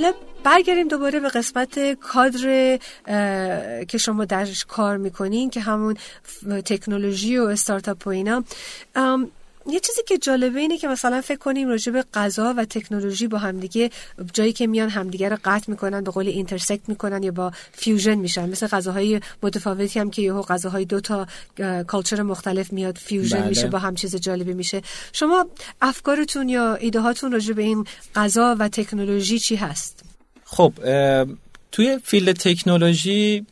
حالا 0.00 0.12
برگردیم 0.44 0.88
دوباره 0.88 1.20
به 1.20 1.28
قسمت 1.28 1.92
کادر 1.92 2.78
که 3.84 3.98
شما 3.98 4.24
درش 4.24 4.64
کار 4.64 4.96
می‌کنین 4.96 5.50
که 5.50 5.60
همون 5.60 5.96
تکنولوژی 6.64 7.38
و 7.38 7.42
استارتاپ 7.42 8.06
و 8.06 8.10
اینا. 8.10 8.44
یه 9.72 9.80
چیزی 9.80 10.02
که 10.06 10.18
جالبه 10.18 10.60
اینه 10.60 10.78
که 10.78 10.88
مثلا 10.88 11.20
فکر 11.20 11.38
کنیم 11.38 11.68
راجع 11.68 11.92
به 11.92 12.04
غذا 12.14 12.54
و 12.56 12.64
تکنولوژی 12.64 13.28
با 13.28 13.38
همدیگه 13.38 13.90
جایی 14.32 14.52
که 14.52 14.66
میان 14.66 14.88
همدیگه 14.88 15.28
رو 15.28 15.36
قطع 15.44 15.70
می‌کنن 15.70 16.04
به 16.04 16.10
قول 16.10 16.28
intersect 16.28 16.88
می‌کنن 16.88 17.22
یا 17.22 17.32
با 17.32 17.52
fusion 17.72 18.14
میشن. 18.14 18.48
مثل 18.48 18.66
غذاهای 18.66 19.20
متفاوتی 19.42 19.98
هم 19.98 20.10
که 20.10 20.22
یهو 20.22 20.42
غذاهای 20.42 20.84
دو 20.84 21.00
تا 21.00 21.26
culture 21.86 22.22
مختلف 22.22 22.72
میاد 22.72 22.98
fusion 22.98 23.38
بله. 23.38 23.48
میشه 23.48 23.66
با 23.66 23.78
هم 23.78 23.94
چیز 23.94 24.16
جالبی 24.16 24.52
میشه. 24.52 24.82
شما 25.12 25.46
افکارتون 25.82 26.48
یا 26.48 26.74
ایده 26.74 27.00
هاتون 27.00 27.32
راجع 27.32 27.52
به 27.52 27.62
این 27.62 27.86
غذا 28.14 28.56
و 28.58 28.68
تکنولوژی 28.68 29.38
چی 29.38 29.56
هست؟ 29.56 30.04
خب 30.44 30.72
توی 31.72 31.98
فیلد 32.04 32.36
تکنولوژی 32.36 33.46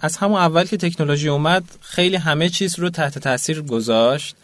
از 0.00 0.16
همون 0.16 0.38
اول 0.38 0.64
که 0.64 0.76
تکنولوژی 0.76 1.28
اومد 1.28 1.64
خیلی 1.80 2.16
همه 2.16 2.48
چیز 2.48 2.78
رو 2.78 2.90
تحت 2.90 3.18
تاثیر 3.18 3.62
گذاشت. 3.62 4.36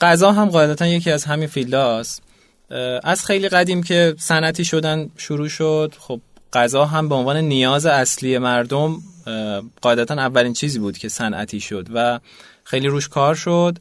غذا 0.00 0.32
هم 0.32 0.48
قاعدتا 0.48 0.86
یکی 0.86 1.10
از 1.10 1.24
همین 1.24 1.48
فیلداست 1.48 2.22
از 3.04 3.24
خیلی 3.24 3.48
قدیم 3.48 3.82
که 3.82 4.14
صنعتی 4.18 4.64
شدن 4.64 5.10
شروع 5.16 5.48
شد 5.48 5.94
خب 5.98 6.20
غذا 6.52 6.84
هم 6.84 7.08
به 7.08 7.14
عنوان 7.14 7.36
نیاز 7.36 7.86
اصلی 7.86 8.38
مردم 8.38 8.98
قاعدتا 9.80 10.14
اولین 10.14 10.52
چیزی 10.52 10.78
بود 10.78 10.98
که 10.98 11.08
صنعتی 11.08 11.60
شد 11.60 11.86
و 11.94 12.20
خیلی 12.64 12.88
روش 12.88 13.08
کار 13.08 13.34
شد. 13.34 13.78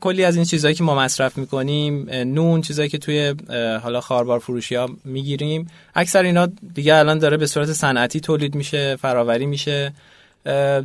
کلی 0.00 0.24
از 0.24 0.36
این 0.36 0.44
چیزهایی 0.44 0.74
که 0.74 0.84
ما 0.84 0.94
مصرف 0.94 1.38
می‌کنیم 1.38 2.10
نون 2.10 2.62
چیزهایی 2.62 2.90
که 2.90 2.98
توی 2.98 3.34
حالا 3.82 4.00
خاربار 4.00 4.38
فروشی 4.38 4.74
ها 4.74 4.88
می‌گیریم 5.04 5.70
اکثر 5.94 6.22
اینا 6.22 6.48
دیگه 6.74 6.94
الان 6.94 7.18
داره 7.18 7.36
به 7.36 7.46
صورت 7.46 7.72
صنعتی 7.72 8.20
تولید 8.20 8.54
میشه 8.54 8.96
فراوری 8.96 9.46
میشه. 9.46 9.92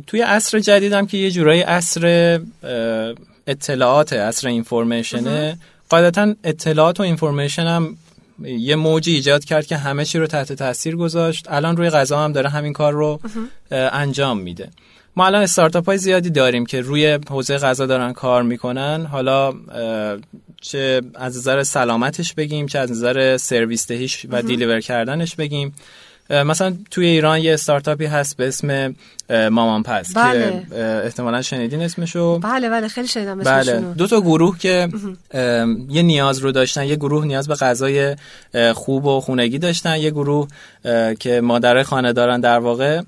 توی 0.06 0.20
عصر 0.20 0.58
جدیدم 0.58 1.06
که 1.06 1.16
یه 1.16 1.30
جورایی 1.30 1.60
عصر 1.60 2.40
اطلاعات 3.46 4.12
عصر 4.12 4.48
اینفورمیشنه 4.48 5.58
قاعدتا 5.88 6.34
اطلاعات 6.44 7.00
و 7.00 7.02
اینفورمیشن 7.02 7.66
هم 7.66 7.96
یه 8.44 8.76
موجی 8.76 9.14
ایجاد 9.14 9.44
کرد 9.44 9.66
که 9.66 9.76
همه 9.76 10.04
چی 10.04 10.18
رو 10.18 10.26
تحت 10.26 10.52
تاثیر 10.52 10.96
گذاشت. 10.96 11.46
الان 11.48 11.76
روی 11.76 11.90
غذا 11.90 12.24
هم 12.24 12.32
داره 12.32 12.48
همین 12.48 12.72
کار 12.72 12.92
رو 12.92 13.20
انجام 13.70 14.38
میده. 14.38 14.70
ما 15.16 15.26
الان 15.26 15.42
استارتاپ 15.42 15.86
های 15.86 15.98
زیادی 15.98 16.30
داریم 16.30 16.66
که 16.66 16.80
روی 16.80 17.18
حوزه 17.30 17.58
غذا 17.58 17.86
دارن 17.86 18.12
کار 18.12 18.42
می‌کنن. 18.42 19.06
حالا 19.06 19.54
چه 20.60 21.00
از 21.14 21.36
نظر 21.36 21.62
سلامتش 21.62 22.34
بگیم 22.34 22.66
چه 22.66 22.78
از 22.78 22.90
نظر 22.90 23.36
سرویس 23.36 23.86
دهیش 23.86 24.26
و 24.30 24.42
دیلیور 24.42 24.80
کردنش 24.80 25.36
بگیم. 25.36 25.74
مثلا 26.30 26.76
توی 26.90 27.06
ایران 27.06 27.40
یه 27.40 27.54
استارتاپی 27.54 28.04
هست 28.04 28.36
به 28.36 28.48
اسم 28.48 28.94
مامان 29.30 29.82
پس 29.82 30.12
بله. 30.14 30.66
که 30.70 31.02
احتمالا 31.04 31.42
شنیدین 31.42 31.82
اسمشو 31.82 32.38
بله 32.38 32.70
بله 32.70 32.88
خیلی 32.88 33.08
شنیدم 33.08 33.38
بله. 33.38 33.80
دو 33.80 34.06
تا 34.06 34.20
گروه 34.20 34.58
که 34.58 34.88
یه 35.88 36.02
نیاز 36.02 36.38
رو 36.38 36.52
داشتن 36.52 36.84
یه 36.84 36.96
گروه 36.96 37.24
نیاز 37.24 37.48
به 37.48 37.54
غذای 37.54 38.16
خوب 38.74 39.06
و 39.06 39.20
خونگی 39.20 39.58
داشتن 39.58 39.96
یه 39.96 40.10
گروه 40.10 40.48
که 41.18 41.40
مادرای 41.40 41.82
خانه 41.82 42.12
دارن 42.12 42.40
در 42.40 42.58
واقع 42.58 43.02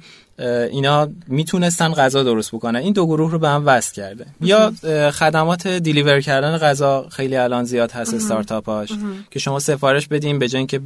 اینا 0.70 1.08
می‌تونستن 1.26 1.92
غذا 1.92 2.22
درست 2.22 2.54
بکنن. 2.54 2.78
این 2.78 2.92
دو 2.92 3.06
گروه 3.06 3.30
رو 3.30 3.38
به 3.38 3.48
هم 3.48 3.66
وصل 3.66 3.94
کرده. 3.94 4.26
یا 4.40 4.72
خدمات 5.10 5.66
deliver 5.66 6.20
کردن 6.20 6.58
غذا 6.58 7.06
خیلی 7.10 7.36
الان 7.36 7.64
زیاد 7.64 7.92
هست 7.92 8.14
استارتاپاش. 8.14 8.88
که 9.30 9.38
شما 9.38 9.58
سفارش 9.58 10.08
بدین 10.08 10.38
به 10.38 10.48
جای 10.48 10.58
اینکه 10.58 10.80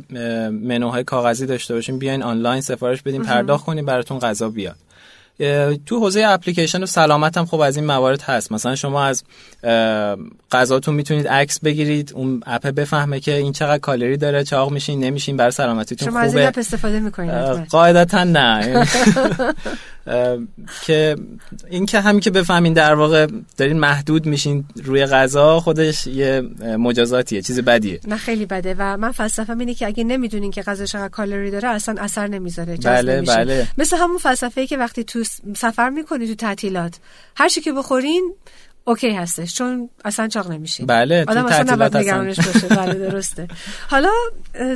منوهای 0.50 1.04
کاغذی 1.04 1.46
داشته 1.46 1.74
باشین 1.74 1.98
بیاین 1.98 2.22
آنلاین 2.22 2.60
سفارش 2.60 3.02
بدین 3.02 3.22
پرداخت 3.22 3.64
کنین 3.64 3.84
براتون 3.84 4.18
غذا 4.18 4.48
بیاد. 4.48 4.76
تو 5.86 6.00
حوزه 6.00 6.24
اپلیکیشن 6.26 6.82
و 6.82 6.86
سلامت 6.86 7.36
هم 7.36 7.46
خب 7.46 7.60
از 7.60 7.76
این 7.76 7.86
موارد 7.86 8.22
هست. 8.22 8.52
مثلا 8.52 8.74
شما 8.74 9.04
از 9.04 9.24
غذاتون 10.52 10.94
می‌تونید 10.94 11.28
عکس 11.28 11.60
بگیرید 11.60 12.12
اون 12.14 12.42
اپ 12.46 12.66
بفهمه 12.66 13.20
که 13.20 13.36
این 13.36 13.52
چقدر 13.52 13.78
کالری 13.78 14.16
داره 14.16 14.44
چاق 14.44 14.70
میشین 14.70 15.04
نمیشین 15.04 15.36
برای 15.36 15.50
سلامتیتون 15.50 16.08
خوبه 16.08 16.20
شما 16.20 16.28
از 16.28 16.36
این 16.36 16.46
اپ 16.46 16.58
استفاده 16.58 17.00
می‌کنید 17.00 17.30
قاعدتا 17.70 18.24
نه. 18.24 18.86
که 20.86 21.16
این 21.70 21.86
که 21.86 22.00
همین 22.00 22.20
که 22.20 22.30
بفهمین 22.30 22.72
در 22.72 22.94
واقع 22.94 23.26
دارین 23.56 23.78
محدود 23.78 24.26
میشین 24.26 24.64
روی 24.84 25.06
غذا 25.06 25.60
خودش 25.60 26.06
یه 26.06 26.40
مجازاتیه 26.78 27.42
چیز 27.42 27.60
بدیه. 27.60 28.00
نه 28.08 28.16
خیلی 28.16 28.46
بده. 28.46 28.74
و 28.78 28.96
من 28.96 29.12
فلسفه 29.12 29.56
اینه 29.58 29.74
که 29.74 29.86
اگه 29.86 30.04
نمی‌دونین 30.04 30.50
که 30.50 30.62
غذا 30.62 30.84
چقدر 30.84 31.08
کالری 31.08 31.50
داره 31.50 31.68
اصلا 31.68 32.02
اثر 32.02 32.26
نمی‌ذاره 32.26 32.76
بله 32.76 33.22
بله. 33.22 33.68
مثل 33.78 33.96
همون 33.96 34.18
فلسفه 34.18 34.66
که 34.66 34.76
وقتی 34.76 35.04
تو 35.04 35.21
سفر 35.56 35.88
می‌کنی 35.90 36.28
تو 36.28 36.34
تعطیلات؟ 36.34 36.94
هر 37.36 37.48
چی 37.48 37.60
که 37.60 37.72
بخورین 37.72 38.34
okay 38.84 39.10
هستش 39.10 39.54
چون 39.54 39.90
اصلا 40.04 40.28
چاق 40.28 40.50
نمیشه 40.50 40.84
بله 40.84 41.24
آدم 41.28 41.46
اصلا 41.46 41.72
نباید 41.72 41.96
نگرانش 41.96 42.40
باشه. 42.40 42.66
بله 42.66 42.94
درسته. 42.94 43.48
حالا 43.88 44.10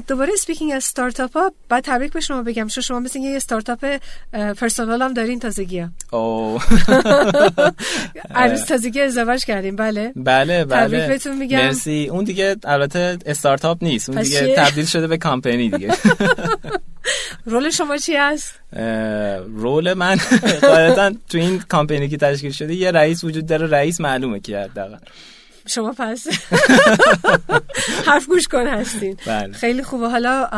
دوباره 0.08 0.36
speaking 0.37 0.73
از 0.72 0.76
استارتاپ 0.76 1.36
ها 1.36 1.52
بعد 1.68 1.84
تبریک 1.84 2.12
به 2.12 2.20
شما 2.20 2.42
بگم. 2.42 2.68
چون 2.68 2.82
شما 2.82 3.00
مثل 3.00 3.18
یه 3.18 3.36
استارتاپ 3.36 3.84
پرسونال 4.32 5.02
هم 5.02 5.14
دارین 5.14 5.38
تازگی 5.38 5.78
ها 5.78 5.90
عروس 8.34 8.64
تازگی 8.64 9.00
ازدواج 9.00 9.44
کردیم. 9.44 9.76
بله. 9.76 10.12
بله 10.16 10.64
بله. 10.64 10.86
تبریک 10.86 11.06
بهتون 11.06 11.38
میگم. 11.38 11.58
مرسی. 11.58 12.08
اون 12.10 12.24
دیگه 12.24 12.56
البته 12.64 13.18
استارتاپ 13.26 13.78
نیست. 13.84 14.10
اون 14.10 14.22
دیگه 14.22 14.54
تبدیل 14.56 14.84
شده 14.84 15.06
به 15.06 15.18
کامپنی 15.18 15.70
دیگه. 15.70 15.94
رول 17.44 17.70
شما 17.70 17.96
چی 17.96 18.16
هست؟ 18.16 18.60
رول 19.56 19.94
من 19.94 20.16
قاعدتا 20.62 21.12
تو 21.28 21.38
این 21.38 21.58
کامپنی 21.58 22.08
که 22.08 22.16
تشکیل 22.16 22.52
شده 22.52 22.75
یه 22.75 22.90
رئیس 22.90 23.25
وجود 23.25 23.46
داره 23.46 23.66
رئیس 23.66 24.00
معلومه 24.00 24.40
کی 24.40 24.54
حداقل 24.54 24.98
شما 25.66 25.94
پس 25.99 26.26
حرف 28.08 28.26
گوش 28.26 28.49
کن 28.49 28.66
هستین. 28.66 29.16
بله. 29.26 29.52
خیلی 29.52 29.82
خوبه. 29.82 30.08
حالا 30.08 30.49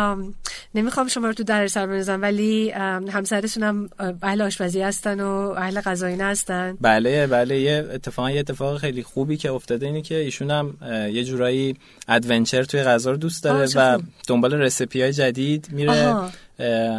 نمی‌خوام 0.75 1.09
شما 1.09 1.27
رو 1.27 1.33
تو 1.33 1.45
در 1.45 1.67
سر 1.67 1.87
بنزم 1.87 2.23
ولی 2.23 2.71
همسرتون 3.11 3.63
هم 3.63 3.91
اهل 4.23 4.43
آشپزی 4.43 4.81
هستن 4.81 5.21
و 5.21 5.55
اهل 5.57 5.81
غذایی 5.81 6.17
هستن. 6.17 6.77
بله 6.81 7.27
بله. 7.27 7.61
یه 7.61 7.89
اتفاقا 7.93 8.31
یه 8.31 8.41
اتفاق 8.41 8.79
خیلی 8.79 9.03
خوبی 9.03 9.37
که 9.37 9.53
افتاده 9.53 9.87
اینه 9.87 10.03
که 10.03 10.15
ایشون 10.15 10.51
هم 10.51 10.77
یه 11.13 11.25
جورایی 11.25 11.77
ادونچر 12.09 12.65
توی 12.65 12.83
غذا 12.83 13.11
رو 13.11 13.17
دوست 13.17 13.45
داره 13.45 13.69
و 13.75 13.99
دنبال 14.29 14.55
رسیپی 14.55 15.03
های 15.03 15.13
جدید 15.13 15.69
میره. 15.73 16.15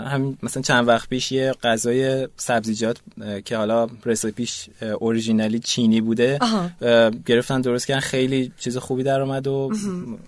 همین 0.05 0.37
مثلا 0.43 0.63
چند 0.63 0.87
وقت 0.87 1.09
پیش 1.09 1.31
یه 1.31 1.53
غذای 1.63 2.27
سبزیجات 2.37 2.97
که 3.45 3.57
حالا 3.57 3.87
رسیپیش 4.05 4.69
اوریجینالی 4.99 5.59
چینی 5.59 6.01
بوده 6.01 6.39
گرفتن 7.25 7.61
درست 7.61 7.87
کردن. 7.87 7.99
خیلی 7.99 8.51
چیز 8.59 8.77
خوبی 8.77 9.03
در 9.03 9.21
اومد 9.21 9.47
و 9.47 9.71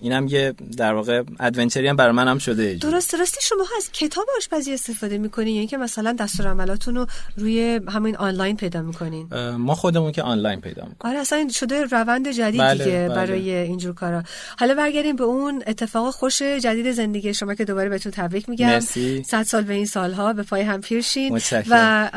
اینم 0.00 0.26
یه 0.28 0.54
در 0.76 0.94
واقع 0.94 1.22
ادونچری 1.40 1.88
هم 1.88 1.96
برای 1.96 2.12
منم 2.12 2.38
شده 2.38 2.74
درست 2.74 3.12
درستی 3.12 3.38
شما 3.42 3.64
از 3.76 3.90
کتاب 3.92 4.26
آشپزی 4.36 4.74
استفاده 4.74 5.18
می‌کنین؟ 5.18 5.54
یعنی 5.54 5.66
که 5.66 5.76
مثلا 5.76 6.12
دستور 6.12 6.46
عملاتون 6.46 6.94
رو 6.94 7.06
روی 7.36 7.80
همین 7.88 8.16
آنلاین 8.16 8.56
پیدا 8.56 8.82
می‌کنین؟ 8.82 9.28
ما 9.56 9.74
خودمون 9.74 10.12
که 10.12 10.22
آنلاین 10.22 10.60
پیدا 10.60 10.82
می‌کنیم. 10.82 11.12
آره 11.12 11.18
اصلا 11.18 11.48
شده 11.48 11.84
روند 11.84 12.28
جدید 12.28 12.60
بله، 12.60 12.84
دیگه 12.84 13.08
بله. 13.08 13.14
برای 13.14 13.50
اینجور 13.54 13.94
کارا. 13.94 14.22
حالا 14.58 14.74
برگردیم 14.74 15.16
به 15.16 15.24
اون 15.24 15.62
اتفاق 15.66 16.14
خوش 16.14 16.42
جدید 16.42 16.92
زندگی 16.92 17.34
شما 17.34 17.54
که 17.54 17.64
دوباره 17.64 17.88
بهتون 17.88 18.12
تبریک 18.12 18.48
میگم. 18.48 18.66
مرسی. 18.66 19.21
صد 19.22 19.42
سال 19.42 19.62
به 19.62 19.74
این 19.74 19.86
سالها 19.86 20.32
به 20.32 20.42
پای 20.42 20.62
هم 20.62 20.80
پیرشین. 20.80 21.40
و 21.70 22.08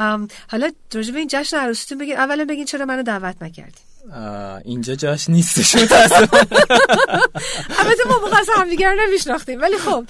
حالا 0.47 0.71
به 0.91 1.19
این 1.19 1.27
جشن 1.31 1.57
عروسیتون 1.57 1.97
بگین. 1.97 2.17
اولا 2.17 2.45
بگین 2.45 2.65
چرا 2.65 2.85
منو 2.85 3.03
دعوت 3.03 3.35
نکردین. 3.41 3.85
اینجا 4.65 4.95
جاش 4.95 5.29
نیستش. 5.29 5.75
البته 7.79 8.03
ما 8.09 8.19
موقع 8.21 8.39
از 8.39 8.47
همدیگه 8.55 8.89
رو 8.89 8.95
نمیشناختیم 9.07 9.62
ولی 9.62 9.77
خب. 9.77 10.05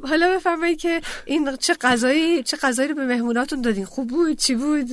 حالا 0.08 0.36
بفرمایید 0.36 0.78
که 0.78 1.00
این 1.24 1.56
چه 1.56 1.74
غذایی 1.80 2.42
چه 2.42 2.56
غذایی 2.56 2.88
رو 2.88 2.94
به 2.94 3.04
مهموناتون 3.04 3.60
دادین؟ 3.60 3.84
خوب 3.84 4.08
بود؟ 4.08 4.38
چی 4.38 4.54
بود؟ 4.54 4.86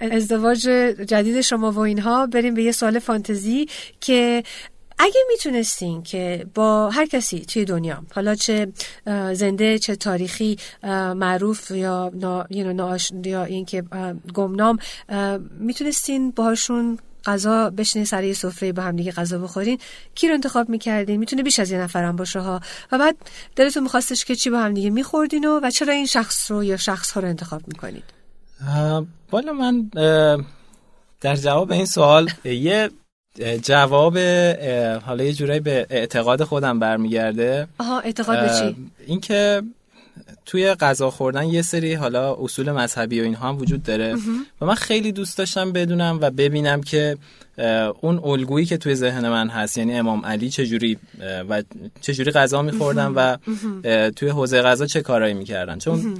ازدواج 0.00 0.60
جدید 1.08 1.40
شما 1.40 1.72
و 1.72 1.78
اینها 1.78 2.26
بریم 2.26 2.54
به 2.54 2.62
یه 2.62 2.72
سوال 2.72 2.98
فانتزی 2.98 3.66
که 4.00 4.42
اگه 4.98 5.20
می‌تونستین 5.28 6.02
که 6.02 6.46
با 6.54 6.90
هر 6.90 7.06
کسی 7.06 7.40
توی 7.40 7.64
دنیا 7.64 8.02
حالا 8.14 8.34
چه 8.34 8.72
زنده 9.32 9.78
چه 9.78 9.96
تاریخی 9.96 10.56
معروف 11.14 11.70
یا 11.70 12.10
نا, 12.14 12.46
یا 13.24 13.44
اینکه 13.44 13.82
گمنام 14.34 14.78
می‌تونستین 15.58 16.30
باهاشون 16.30 16.98
غذا 17.24 17.70
بشینین 17.70 18.06
سر 18.06 18.24
یه 18.24 18.34
سفره 18.34 18.72
با 18.72 18.82
هم 18.82 18.96
دیگه 18.96 19.12
غذا 19.12 19.38
بخورین. 19.38 19.78
کی 20.14 20.28
رو 20.28 20.34
انتخاب 20.34 20.68
می‌کردین؟ 20.68 21.16
می‌تونه 21.16 21.42
بیش 21.42 21.58
از 21.58 21.70
یه 21.70 21.78
نفرم 21.78 22.16
باشه 22.16 22.40
ها. 22.40 22.60
و 22.92 22.98
بعد 22.98 23.16
دلتون 23.56 23.82
میخواستش 23.82 24.24
که 24.24 24.36
چی 24.36 24.50
با 24.50 24.60
هم 24.60 24.74
دیگه 24.74 24.90
میخوردین 24.90 25.44
و, 25.44 25.60
و 25.62 25.70
چرا 25.70 25.92
این 25.92 26.06
شخص 26.06 26.50
رو 26.50 26.64
یا 26.64 26.76
شخص 26.76 27.10
ها 27.10 27.20
رو 27.20 27.28
انتخاب 27.28 27.62
می‌کنید 27.68 28.04
آه، 28.68 29.06
والا 29.32 29.52
من 29.52 29.90
در 31.20 31.36
جواب 31.36 31.72
این 31.72 31.86
سوال 31.86 32.30
یه 32.44 32.90
جواب 33.62 34.18
حالا 35.06 35.24
یه 35.24 35.32
جورایی 35.32 35.60
به 35.60 35.86
اعتقاد 35.90 36.44
خودم 36.44 36.78
برمیگرده. 36.78 37.68
آها 37.78 38.00
اعتقاد 38.00 38.40
به 38.40 38.58
چی؟ 38.58 38.76
اینکه 39.06 39.62
توی 40.46 40.74
غذا 40.74 41.10
خوردن 41.10 41.46
یه 41.46 41.62
سری 41.62 41.94
حالا 41.94 42.34
اصول 42.34 42.72
مذهبی 42.72 43.20
و 43.20 43.24
اینها 43.24 43.48
هم 43.48 43.58
وجود 43.58 43.82
داره. 43.82 44.16
و 44.60 44.66
من 44.66 44.74
خیلی 44.74 45.12
دوست 45.12 45.38
داشتم 45.38 45.72
بدونم 45.72 46.18
و 46.20 46.30
ببینم 46.30 46.80
که 46.80 47.16
اون 48.00 48.20
الگویی 48.24 48.66
که 48.66 48.76
توی 48.76 48.94
ذهن 48.94 49.28
من 49.28 49.48
هست 49.48 49.78
یعنی 49.78 49.94
امام 49.94 50.26
علی 50.26 50.50
چجوری 50.50 50.98
و 51.48 51.62
چجوری 52.00 52.30
غذا 52.30 52.62
میخوردن 52.62 53.06
و 53.06 53.36
توی 54.10 54.28
حوزه 54.28 54.62
غذا 54.62 54.86
چه 54.86 55.00
کارایی 55.00 55.34
می‌کردن. 55.34 55.78
چون 55.78 56.18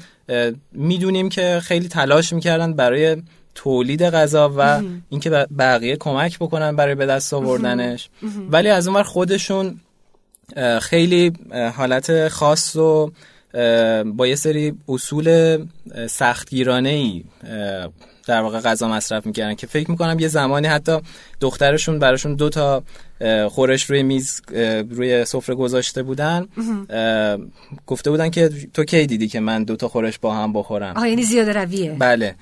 می‌دونیم 0.73 1.29
که 1.29 1.61
خیلی 1.63 1.89
تلاش 1.89 2.33
می‌کردن 2.33 2.73
برای 2.73 3.23
تولید 3.55 4.03
غذا 4.03 4.55
و 4.57 4.83
اینکه 5.11 5.31
بقیه 5.59 5.97
کمک 5.97 6.39
بکنن 6.39 6.77
برای 6.77 6.95
به 6.95 7.07
دست 7.07 7.35
آوردنش. 7.35 8.09
ولی 8.51 8.69
از 8.69 8.89
اونور 8.89 9.03
خودشون 9.03 9.81
خیلی 10.81 11.33
حالت 11.77 12.29
خاص 12.29 12.77
و 12.77 13.13
با 14.05 14.27
یه 14.27 14.35
سری 14.35 14.75
اصول 14.89 15.59
سختگیرانه 16.07 16.89
ای 16.89 17.25
در 18.27 18.41
واقع 18.41 18.61
غذا 18.61 18.89
مصرف 18.89 19.27
می‌کردن 19.27 19.55
که 19.55 19.67
فکر 19.67 19.91
می‌کنم 19.91 20.19
یه 20.19 20.29
زمانی 20.29 20.67
حتی 20.67 20.99
دخترشون 21.41 21.99
براشون 21.99 22.35
دو 22.35 22.49
تا 22.49 22.83
خورش 23.51 23.91
روی 23.91 24.03
میز 24.03 24.43
روی 24.91 25.25
سفره 25.25 25.55
گذاشته 25.55 26.03
بودن. 26.03 26.49
گفته 27.87 28.11
بودن 28.11 28.31
که 28.31 28.51
تو 28.75 28.85
کی 28.85 29.07
دیدی 29.07 29.29
که 29.29 29.41
من 29.41 29.65
دو 29.65 29.77
تا 29.77 29.89
خورش 29.89 30.19
با 30.19 30.35
هم 30.35 30.53
بخورم؟ 30.53 30.97
آها 30.97 31.07
یعنی 31.07 31.23
زیاده 31.23 31.53
رویه. 31.53 31.97
بله. 31.99 32.35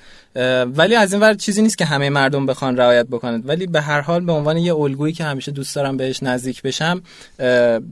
ولی 0.64 0.94
از 0.94 1.12
این 1.12 1.22
ور 1.22 1.34
چیزی 1.34 1.62
نیست 1.62 1.78
که 1.78 1.84
همه 1.84 2.10
مردم 2.10 2.46
بخوان 2.46 2.76
رعایت 2.76 3.06
بکنند. 3.06 3.48
ولی 3.48 3.66
به 3.66 3.80
هر 3.80 4.00
حال 4.00 4.24
به 4.24 4.32
عنوان 4.32 4.56
یه 4.56 4.74
الگویی 4.74 5.12
که 5.12 5.24
همیشه 5.24 5.52
دوست 5.52 5.76
دارم 5.76 5.96
بهش 5.96 6.22
نزدیک 6.22 6.62
بشم 6.62 7.02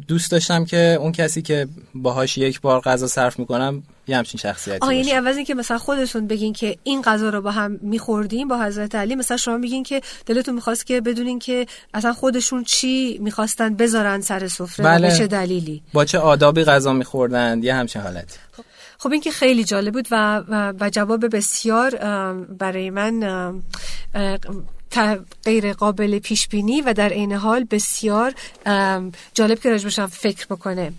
دوست 0.09 0.31
داشتم 0.31 0.64
که 0.64 0.98
اون 1.01 1.12
کسی 1.12 1.42
که 1.42 1.68
باهاش 1.94 2.38
یک 2.38 2.61
بار 2.61 2.81
غذا 2.81 3.07
صرف 3.07 3.38
می‌کنم 3.38 3.83
یه 4.09 4.16
همچین 4.16 4.40
شخصیتی 4.40 4.79
آه 4.87 4.94
یعنی. 4.94 5.11
عوض 5.11 5.37
اینکه 5.37 5.55
مثلا 5.55 5.79
خودتون 5.79 6.27
بگین 6.27 6.53
که 6.53 6.77
این 6.85 7.03
غذا 7.03 7.29
رو 7.29 7.40
با 7.40 7.51
هم 7.51 7.79
میخوردیم 7.83 8.48
با 8.48 8.62
حضرت 8.62 8.94
علی 8.94 9.14
مثلا 9.14 9.37
شما 9.37 9.57
میگین 9.57 9.83
که 9.83 10.01
دلتون 10.27 10.55
می‌خواست 10.55 10.87
که 10.87 11.01
بدونین 11.01 11.38
که 11.38 11.66
اصلا 11.94 12.12
خودشون 12.12 12.64
چی 12.81 13.19
می‌خواستن 13.21 13.75
بذارن 13.75 14.21
سر 14.21 14.49
سفره؟ 14.49 14.87
بله. 14.87 15.19
چه 15.19 15.27
دلیلی؟ 15.27 15.83
با 15.93 16.05
چه 16.05 16.19
آدابی 16.19 16.64
غذا 16.64 16.93
میخوردن 16.93 17.62
یه 17.62 17.75
همچین 17.75 18.03
حالتی 18.03 18.38
خب 18.99 19.12
این 19.12 19.21
که 19.21 19.31
خیلی 19.31 19.64
جالب 19.64 19.93
بود 19.93 20.09
و, 20.11 20.43
و, 20.81 20.91
جواب 20.91 21.37
بسیار 21.37 21.97
برای 22.59 22.91
من 22.91 23.21
غیر 25.45 25.73
قابل 25.73 26.19
پیش 26.19 26.49
بینی 26.49 26.81
و 26.81 26.93
در 26.93 27.09
عین 27.09 27.33
حال 27.33 27.64
بسیار 27.71 28.35
جالب 29.35 29.61
که 29.61 29.71
راجبشم 29.71 30.07
فکر 30.07 30.47
بکنه. 30.47 30.93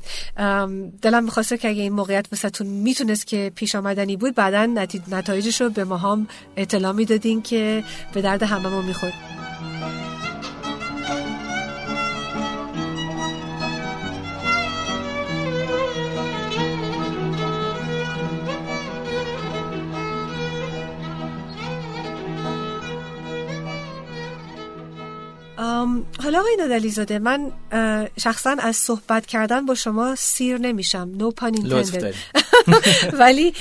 دلم 1.01 1.23
می‌خواسته 1.23 1.57
که 1.57 1.69
اگه 1.69 1.81
این 1.81 1.93
موقعیت 1.93 2.25
واسهتون 2.31 2.67
می‌تونست 2.67 3.27
که 3.27 3.51
پیش 3.55 3.75
آمدنی 3.75 4.17
بود 4.17 4.35
بعدا 4.35 4.65
نتایجش 5.11 5.61
رو 5.61 5.69
به 5.69 5.83
ما 5.83 5.97
هم 5.97 6.27
اطلاع 6.57 6.91
می‌دادین 6.91 7.41
که 7.41 7.83
به 8.13 8.21
درد 8.21 8.43
هممون 8.43 8.85
می‌خورد. 8.85 9.13
حالا 26.29 26.39
آقای 26.39 26.55
نادلی 26.59 26.89
زاده 26.89 27.19
من 27.19 27.51
شخصا 28.17 28.55
از 28.59 28.75
صحبت 28.75 29.25
کردن 29.25 29.65
با 29.65 29.75
شما 29.75 30.15
سیر 30.15 30.57
نمیشم. 30.57 31.11
نو 31.17 31.31
پان 31.31 31.53
ولی 33.19 33.53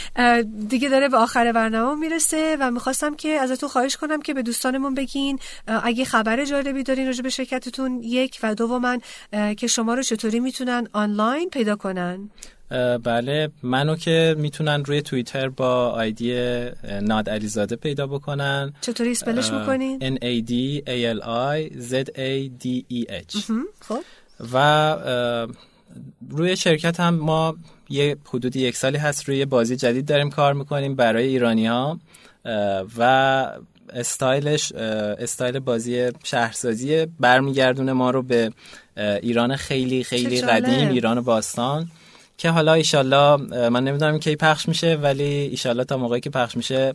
دیگه 0.69 0.89
داره 0.89 1.09
به 1.09 1.17
آخر 1.17 1.53
برنامه 1.53 2.01
می‌رسه 2.01 2.57
و 2.61 2.71
می‌خواستم 2.71 3.15
که 3.15 3.29
ازتون 3.29 3.69
خواهش 3.69 3.97
کنم 3.97 4.23
که 4.23 4.35
به 4.35 4.43
دوستانمون 4.43 4.95
بگین 4.95 5.39
اگه 5.67 6.05
خبر 6.05 6.45
جالبی 6.45 6.83
دارین 6.83 7.07
راجع 7.07 7.23
به 7.23 7.29
شرکتتون 7.29 8.03
یک 8.03 8.39
و 8.43 8.79
من 8.79 9.01
که 9.55 9.67
شما 9.67 9.95
رو 9.95 10.03
چطوری 10.03 10.41
می‌تونن 10.41 10.89
آنلاین 10.93 11.51
پیدا 11.51 11.77
کنن؟ 11.77 12.31
بله. 13.05 13.49
منو 13.63 13.97
که 13.97 14.35
می‌تونن 14.39 14.85
روی 14.85 15.03
توییتر 15.03 15.49
با 15.49 15.89
آیدی 15.91 16.35
ناد 17.03 17.31
علیزاده 17.31 17.77
پیدا 17.77 18.07
بکنن. 18.07 18.73
چطوری 18.81 19.11
اسپلش 19.11 19.53
می‌کنین؟ 19.53 20.17
N 20.17 20.19
A 20.19 20.49
D 20.49 20.53
A 20.87 21.17
L 21.17 21.21
I 21.23 21.73
Z 21.91 21.95
A 22.09 22.51
D 22.65 22.83
E 22.93 23.11
H. 23.11 23.53
خب. 23.81 24.01
و 24.53 24.97
روی 26.29 26.57
شرکت 26.57 27.01
هم 27.01 27.15
ما 27.15 27.57
یه 27.89 28.17
حدود 28.25 28.57
یک 28.57 28.77
سالی 28.77 28.99
هست 28.99 29.29
روی 29.29 29.45
بازی 29.45 29.77
جدید 29.77 30.07
داریم 30.07 30.31
کار 30.31 30.53
می‌کنیم 30.53 30.95
برای 30.95 31.27
ایرانی 31.27 31.67
ها 31.67 32.01
و 32.99 33.53
استایلش 33.93 34.73
استایل 34.73 35.59
بازی 35.59 36.11
شهرسازی 36.25 37.07
برمیگردونه 37.21 37.93
ما 37.93 38.11
رو 38.11 38.23
به 38.23 38.51
ایران 38.97 39.57
خیلی 39.57 40.05
خیلی 40.05 40.41
قدیم 40.41 40.89
ایران 40.89 41.21
باستان. 41.21 41.91
که 42.39 42.51
حالا 42.51 42.73
ایشالله 42.73 43.37
من 43.69 43.85
نمی‌دونم 43.85 44.19
کی 44.19 44.37
پخش 44.37 44.69
میشه 44.69 44.95
ولی 45.03 45.25
ایشالله 45.25 45.85
تا 45.85 45.97
موقعی 45.97 46.21
که 46.21 46.31
پخش 46.31 46.57
میشه 46.57 46.95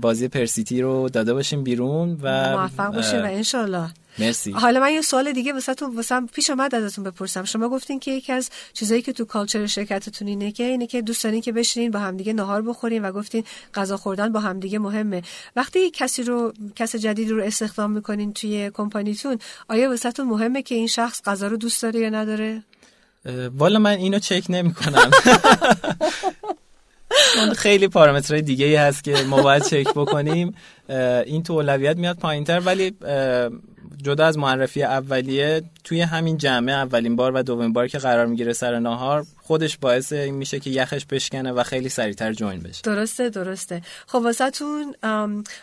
بازی 0.00 0.28
پرسیتی 0.28 0.82
رو 0.82 1.08
داده 1.08 1.34
باشیم 1.34 1.64
بیرون 1.64 2.18
و 2.22 2.56
موفق 2.58 2.94
باشه 2.94 3.22
و 3.22 3.24
انشالله 3.24 3.90
مرسی. 4.18 4.52
حالا 4.52 4.80
من 4.80 4.92
یه 4.92 5.00
سوال 5.00 5.32
دیگه 5.32 5.52
واسهتون 5.52 5.96
واسم 5.96 6.26
پیش 6.26 6.50
اومد 6.50 6.74
ازتون 6.74 7.04
بپرسم. 7.04 7.44
شما 7.44 7.68
گفتین 7.68 8.00
که 8.00 8.10
یکی 8.10 8.32
از 8.32 8.50
چیزایی 8.72 9.02
که 9.02 9.12
تو 9.12 9.24
کالچر 9.24 9.66
شرکتتون 9.66 10.28
اینه 10.28 10.52
که 10.52 10.64
اینه 10.64 10.86
که 10.86 11.02
دوست 11.02 11.24
دارین 11.24 11.40
که 11.40 11.52
بشینین 11.52 11.90
با 11.90 11.98
همدیگه 11.98 12.32
نهار 12.32 12.62
بخورین 12.62 13.04
و 13.04 13.12
گفتین 13.12 13.44
غذا 13.74 13.96
خوردن 13.96 14.32
با 14.32 14.40
همدیگه 14.40 14.78
مهمه. 14.78 15.22
وقتی 15.56 15.90
کسی 15.90 16.22
رو 16.22 16.52
کس 16.76 16.96
جدید 16.96 17.30
رو 17.30 17.42
استخدام 17.42 17.90
می‌کنین 17.90 18.32
توی 18.32 18.70
کمپانیتون 18.74 19.38
آیا 19.68 19.88
واسهتون 19.88 20.26
مهمه 20.26 20.62
که 20.62 20.74
این 20.74 20.86
شخص 20.86 21.22
غذا 21.24 21.46
رو 21.46 21.56
دوست 21.56 21.82
داره 21.82 22.00
یا 22.00 22.08
نداره؟ 22.08 22.62
والا 23.58 23.78
من 23.78 23.90
اینو 23.90 24.18
چک 24.18 24.44
نمی 24.48 24.74
کنم 24.74 25.10
خیلی 27.56 27.88
پارامترهای 27.88 28.42
دیگه 28.42 28.66
ای 28.66 28.76
هست 28.76 29.04
که 29.04 29.22
ما 29.22 29.42
باید 29.42 29.62
چک 29.62 29.88
بکنیم. 29.88 30.54
این 31.26 31.42
تو 31.42 31.52
اولویت 31.52 31.96
میاد 31.96 32.16
پایینتر 32.16 32.60
ولی 32.60 32.94
جدا 34.02 34.26
از 34.26 34.38
معرفی 34.38 34.82
اولیه 34.82 35.62
توی 35.84 36.00
همین 36.00 36.38
جمعه 36.38 36.74
اولین 36.74 37.16
بار 37.16 37.32
و 37.34 37.42
دومین 37.42 37.72
بار 37.72 37.88
که 37.88 37.98
قرار 37.98 38.26
می‌گیره 38.26 38.52
سر 38.52 38.78
ناهار 38.78 39.26
خودش 39.46 39.78
باعث 39.78 40.12
این 40.12 40.34
میشه 40.34 40.60
که 40.60 40.70
یخش 40.70 41.06
بشکنه 41.06 41.52
و 41.52 41.62
خیلی 41.62 41.88
سریعتر 41.88 42.32
جوین 42.32 42.60
بشه. 42.60 42.80
درسته 42.82 43.28
درسته. 43.28 43.82
خب 44.06 44.18
واسهتون 44.18 44.94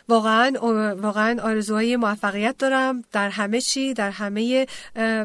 واقعا 0.10 0.54
واقعا 1.02 1.42
آرزوهای 1.44 1.96
موفقیت 1.96 2.58
دارم 2.58 3.04
در 3.12 3.30
همه 3.30 3.62
چی 3.62 3.94
در 3.94 4.12
همه 4.12 4.68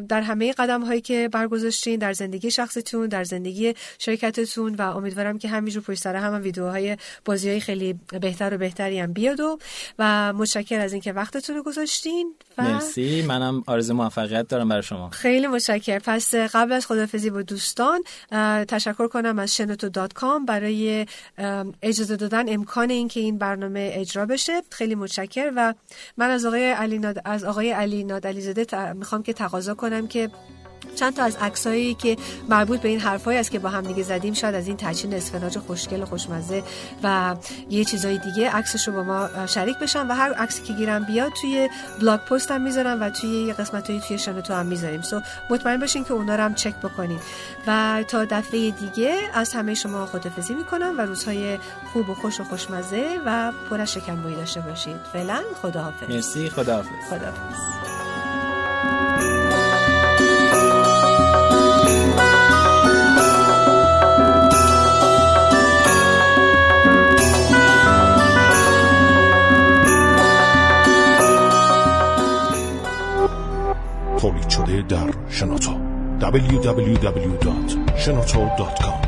در 0.09 0.21
همه 0.21 0.53
قدم 0.53 0.83
هایی 0.83 1.01
که 1.01 1.29
برگذاشتین 1.33 1.99
در 1.99 2.13
زندگی 2.13 2.51
شخصیتون 2.51 3.09
در 3.09 3.25
زندگی 3.25 3.75
شرکتتون 3.99 4.75
و 4.75 4.83
امیدوارم 4.83 5.39
که 5.39 5.49
همینجور 5.49 5.83
پشت 5.83 5.99
سر 5.99 6.17
هم, 6.17 6.35
هم 6.35 6.43
ویدیوهای 6.43 6.97
بازی 7.25 7.49
های 7.49 7.61
خیلی 7.61 7.95
بهتر 8.21 8.55
و 8.55 8.59
بهتری 8.59 8.99
هم 8.99 9.13
بیاد 9.13 9.41
و, 9.41 9.59
و 9.99 10.33
متشکر 10.33 10.81
از 10.81 10.93
اینکه 10.93 11.13
وقتتون 11.13 11.57
رو 11.57 11.63
گذاشتین 11.63 12.35
و 12.59 12.63
مرسی. 12.63 13.23
منم 13.23 13.63
آرزو 13.67 13.95
موفقیت 13.95 14.49
دارم 14.49 14.69
برای 14.69 14.83
شما. 14.83 15.11
خیلی 15.11 15.47
متشکر 15.47 15.99
پس 15.99 16.35
قبل 16.35 16.73
از 16.73 16.87
خدافزی 16.87 17.31
با 17.31 17.43
دوستان 17.43 18.01
تشکر 18.69 19.09
کنم 19.09 19.39
از 19.39 19.57
شنوتو 19.57 19.89
دات 19.89 20.13
کام 20.13 20.47
برای 20.47 21.07
اجازه 21.83 22.17
دادن 22.17 22.49
امکان 22.49 22.91
اینکه 22.91 23.21
این 23.21 23.39
برنامه 23.39 23.91
اجرا 23.95 24.27
بشه. 24.27 24.63
خیلی 24.71 24.95
متشکر 24.95 25.53
و 25.57 25.75
من 26.17 26.31
از 26.31 26.47
آقای 26.47 26.71
علی 26.71 26.99
ناد... 26.99 27.21
از 27.25 27.45
آقای 27.45 27.71
علی 27.71 28.05
نادعلی 28.05 28.41
زاده 28.41 28.93
می‌خوام 28.93 29.23
که 29.23 29.33
تقاضا 29.33 29.75
کنم 29.75 30.07
که 30.09 30.31
چند 30.97 31.17
تا 31.17 31.23
از 31.23 31.37
عکسایی 31.37 31.95
که 31.95 32.17
مربوط 32.49 32.81
به 32.81 32.89
این 32.89 33.01
حرفایی 33.01 33.39
است 33.39 33.51
که 33.51 33.59
با 33.59 33.69
هم 33.69 33.83
دیگه 33.83 34.03
زدیم 34.03 34.35
شاید 34.35 34.55
از 34.55 34.67
این 34.67 34.77
تجین 34.77 35.15
اسفناج 35.15 35.59
خوشگل 35.59 36.03
و 36.03 36.07
خوشمزه 36.07 36.63
و 37.03 37.37
یه 37.71 37.85
چیزای 37.85 38.19
دیگه. 38.19 38.51
عکسش 38.51 38.89
رو 38.89 38.95
با 38.95 39.03
ما 39.03 39.47
شریک 39.47 39.79
بشن 39.79 40.07
و 40.07 40.15
هر 40.15 40.33
عکسی 40.33 40.63
که 40.63 40.73
گیرم 40.73 41.05
بیاد 41.05 41.33
توی 41.41 41.69
بلاگ 42.01 42.21
پست 42.21 42.51
هم 42.51 42.61
می‌ذارم 42.63 43.03
و 43.03 43.11
توی 43.11 43.31
یه 43.31 43.53
قسمتایی 43.53 44.01
توی 44.01 44.19
تو 44.19 44.55
هم 44.55 44.67
می‌ذاریم. 44.67 45.03
سو 45.03 45.21
مطمئن 45.51 45.81
باشین 45.81 46.05
که 46.05 46.13
اونا 46.13 46.37
رو 46.37 46.43
هم 46.43 46.55
چک 46.55 46.77
بکنید 46.77 47.21
و 47.67 48.05
تا 48.09 48.25
دفعه 48.25 48.71
دیگه 48.71 49.19
از 49.35 49.53
همه 49.55 49.75
شما 49.75 50.07
خدافظی 50.07 50.55
می‌کنم 50.55 50.95
و 50.99 51.01
روزهای 51.01 51.59
خوب 51.93 52.11
و 52.11 52.15
خوش 52.15 52.41
و 52.41 52.45
خوشمزه 52.45 53.21
و 53.27 53.53
پر 53.71 53.81
از 53.81 53.93
شکمبویی 53.93 54.37
داشته 54.37 54.61
باشید 54.61 54.97
فعلا 55.13 55.43
خداحافظ. 55.63 56.09
مرسی 56.09 56.51
خداحافظ. 56.51 56.89
خداحافظ. 57.11 57.76
شده 74.57 74.83
در 74.83 75.15
شنوتو 75.31 75.71
www.shenoto.com 76.21 79.06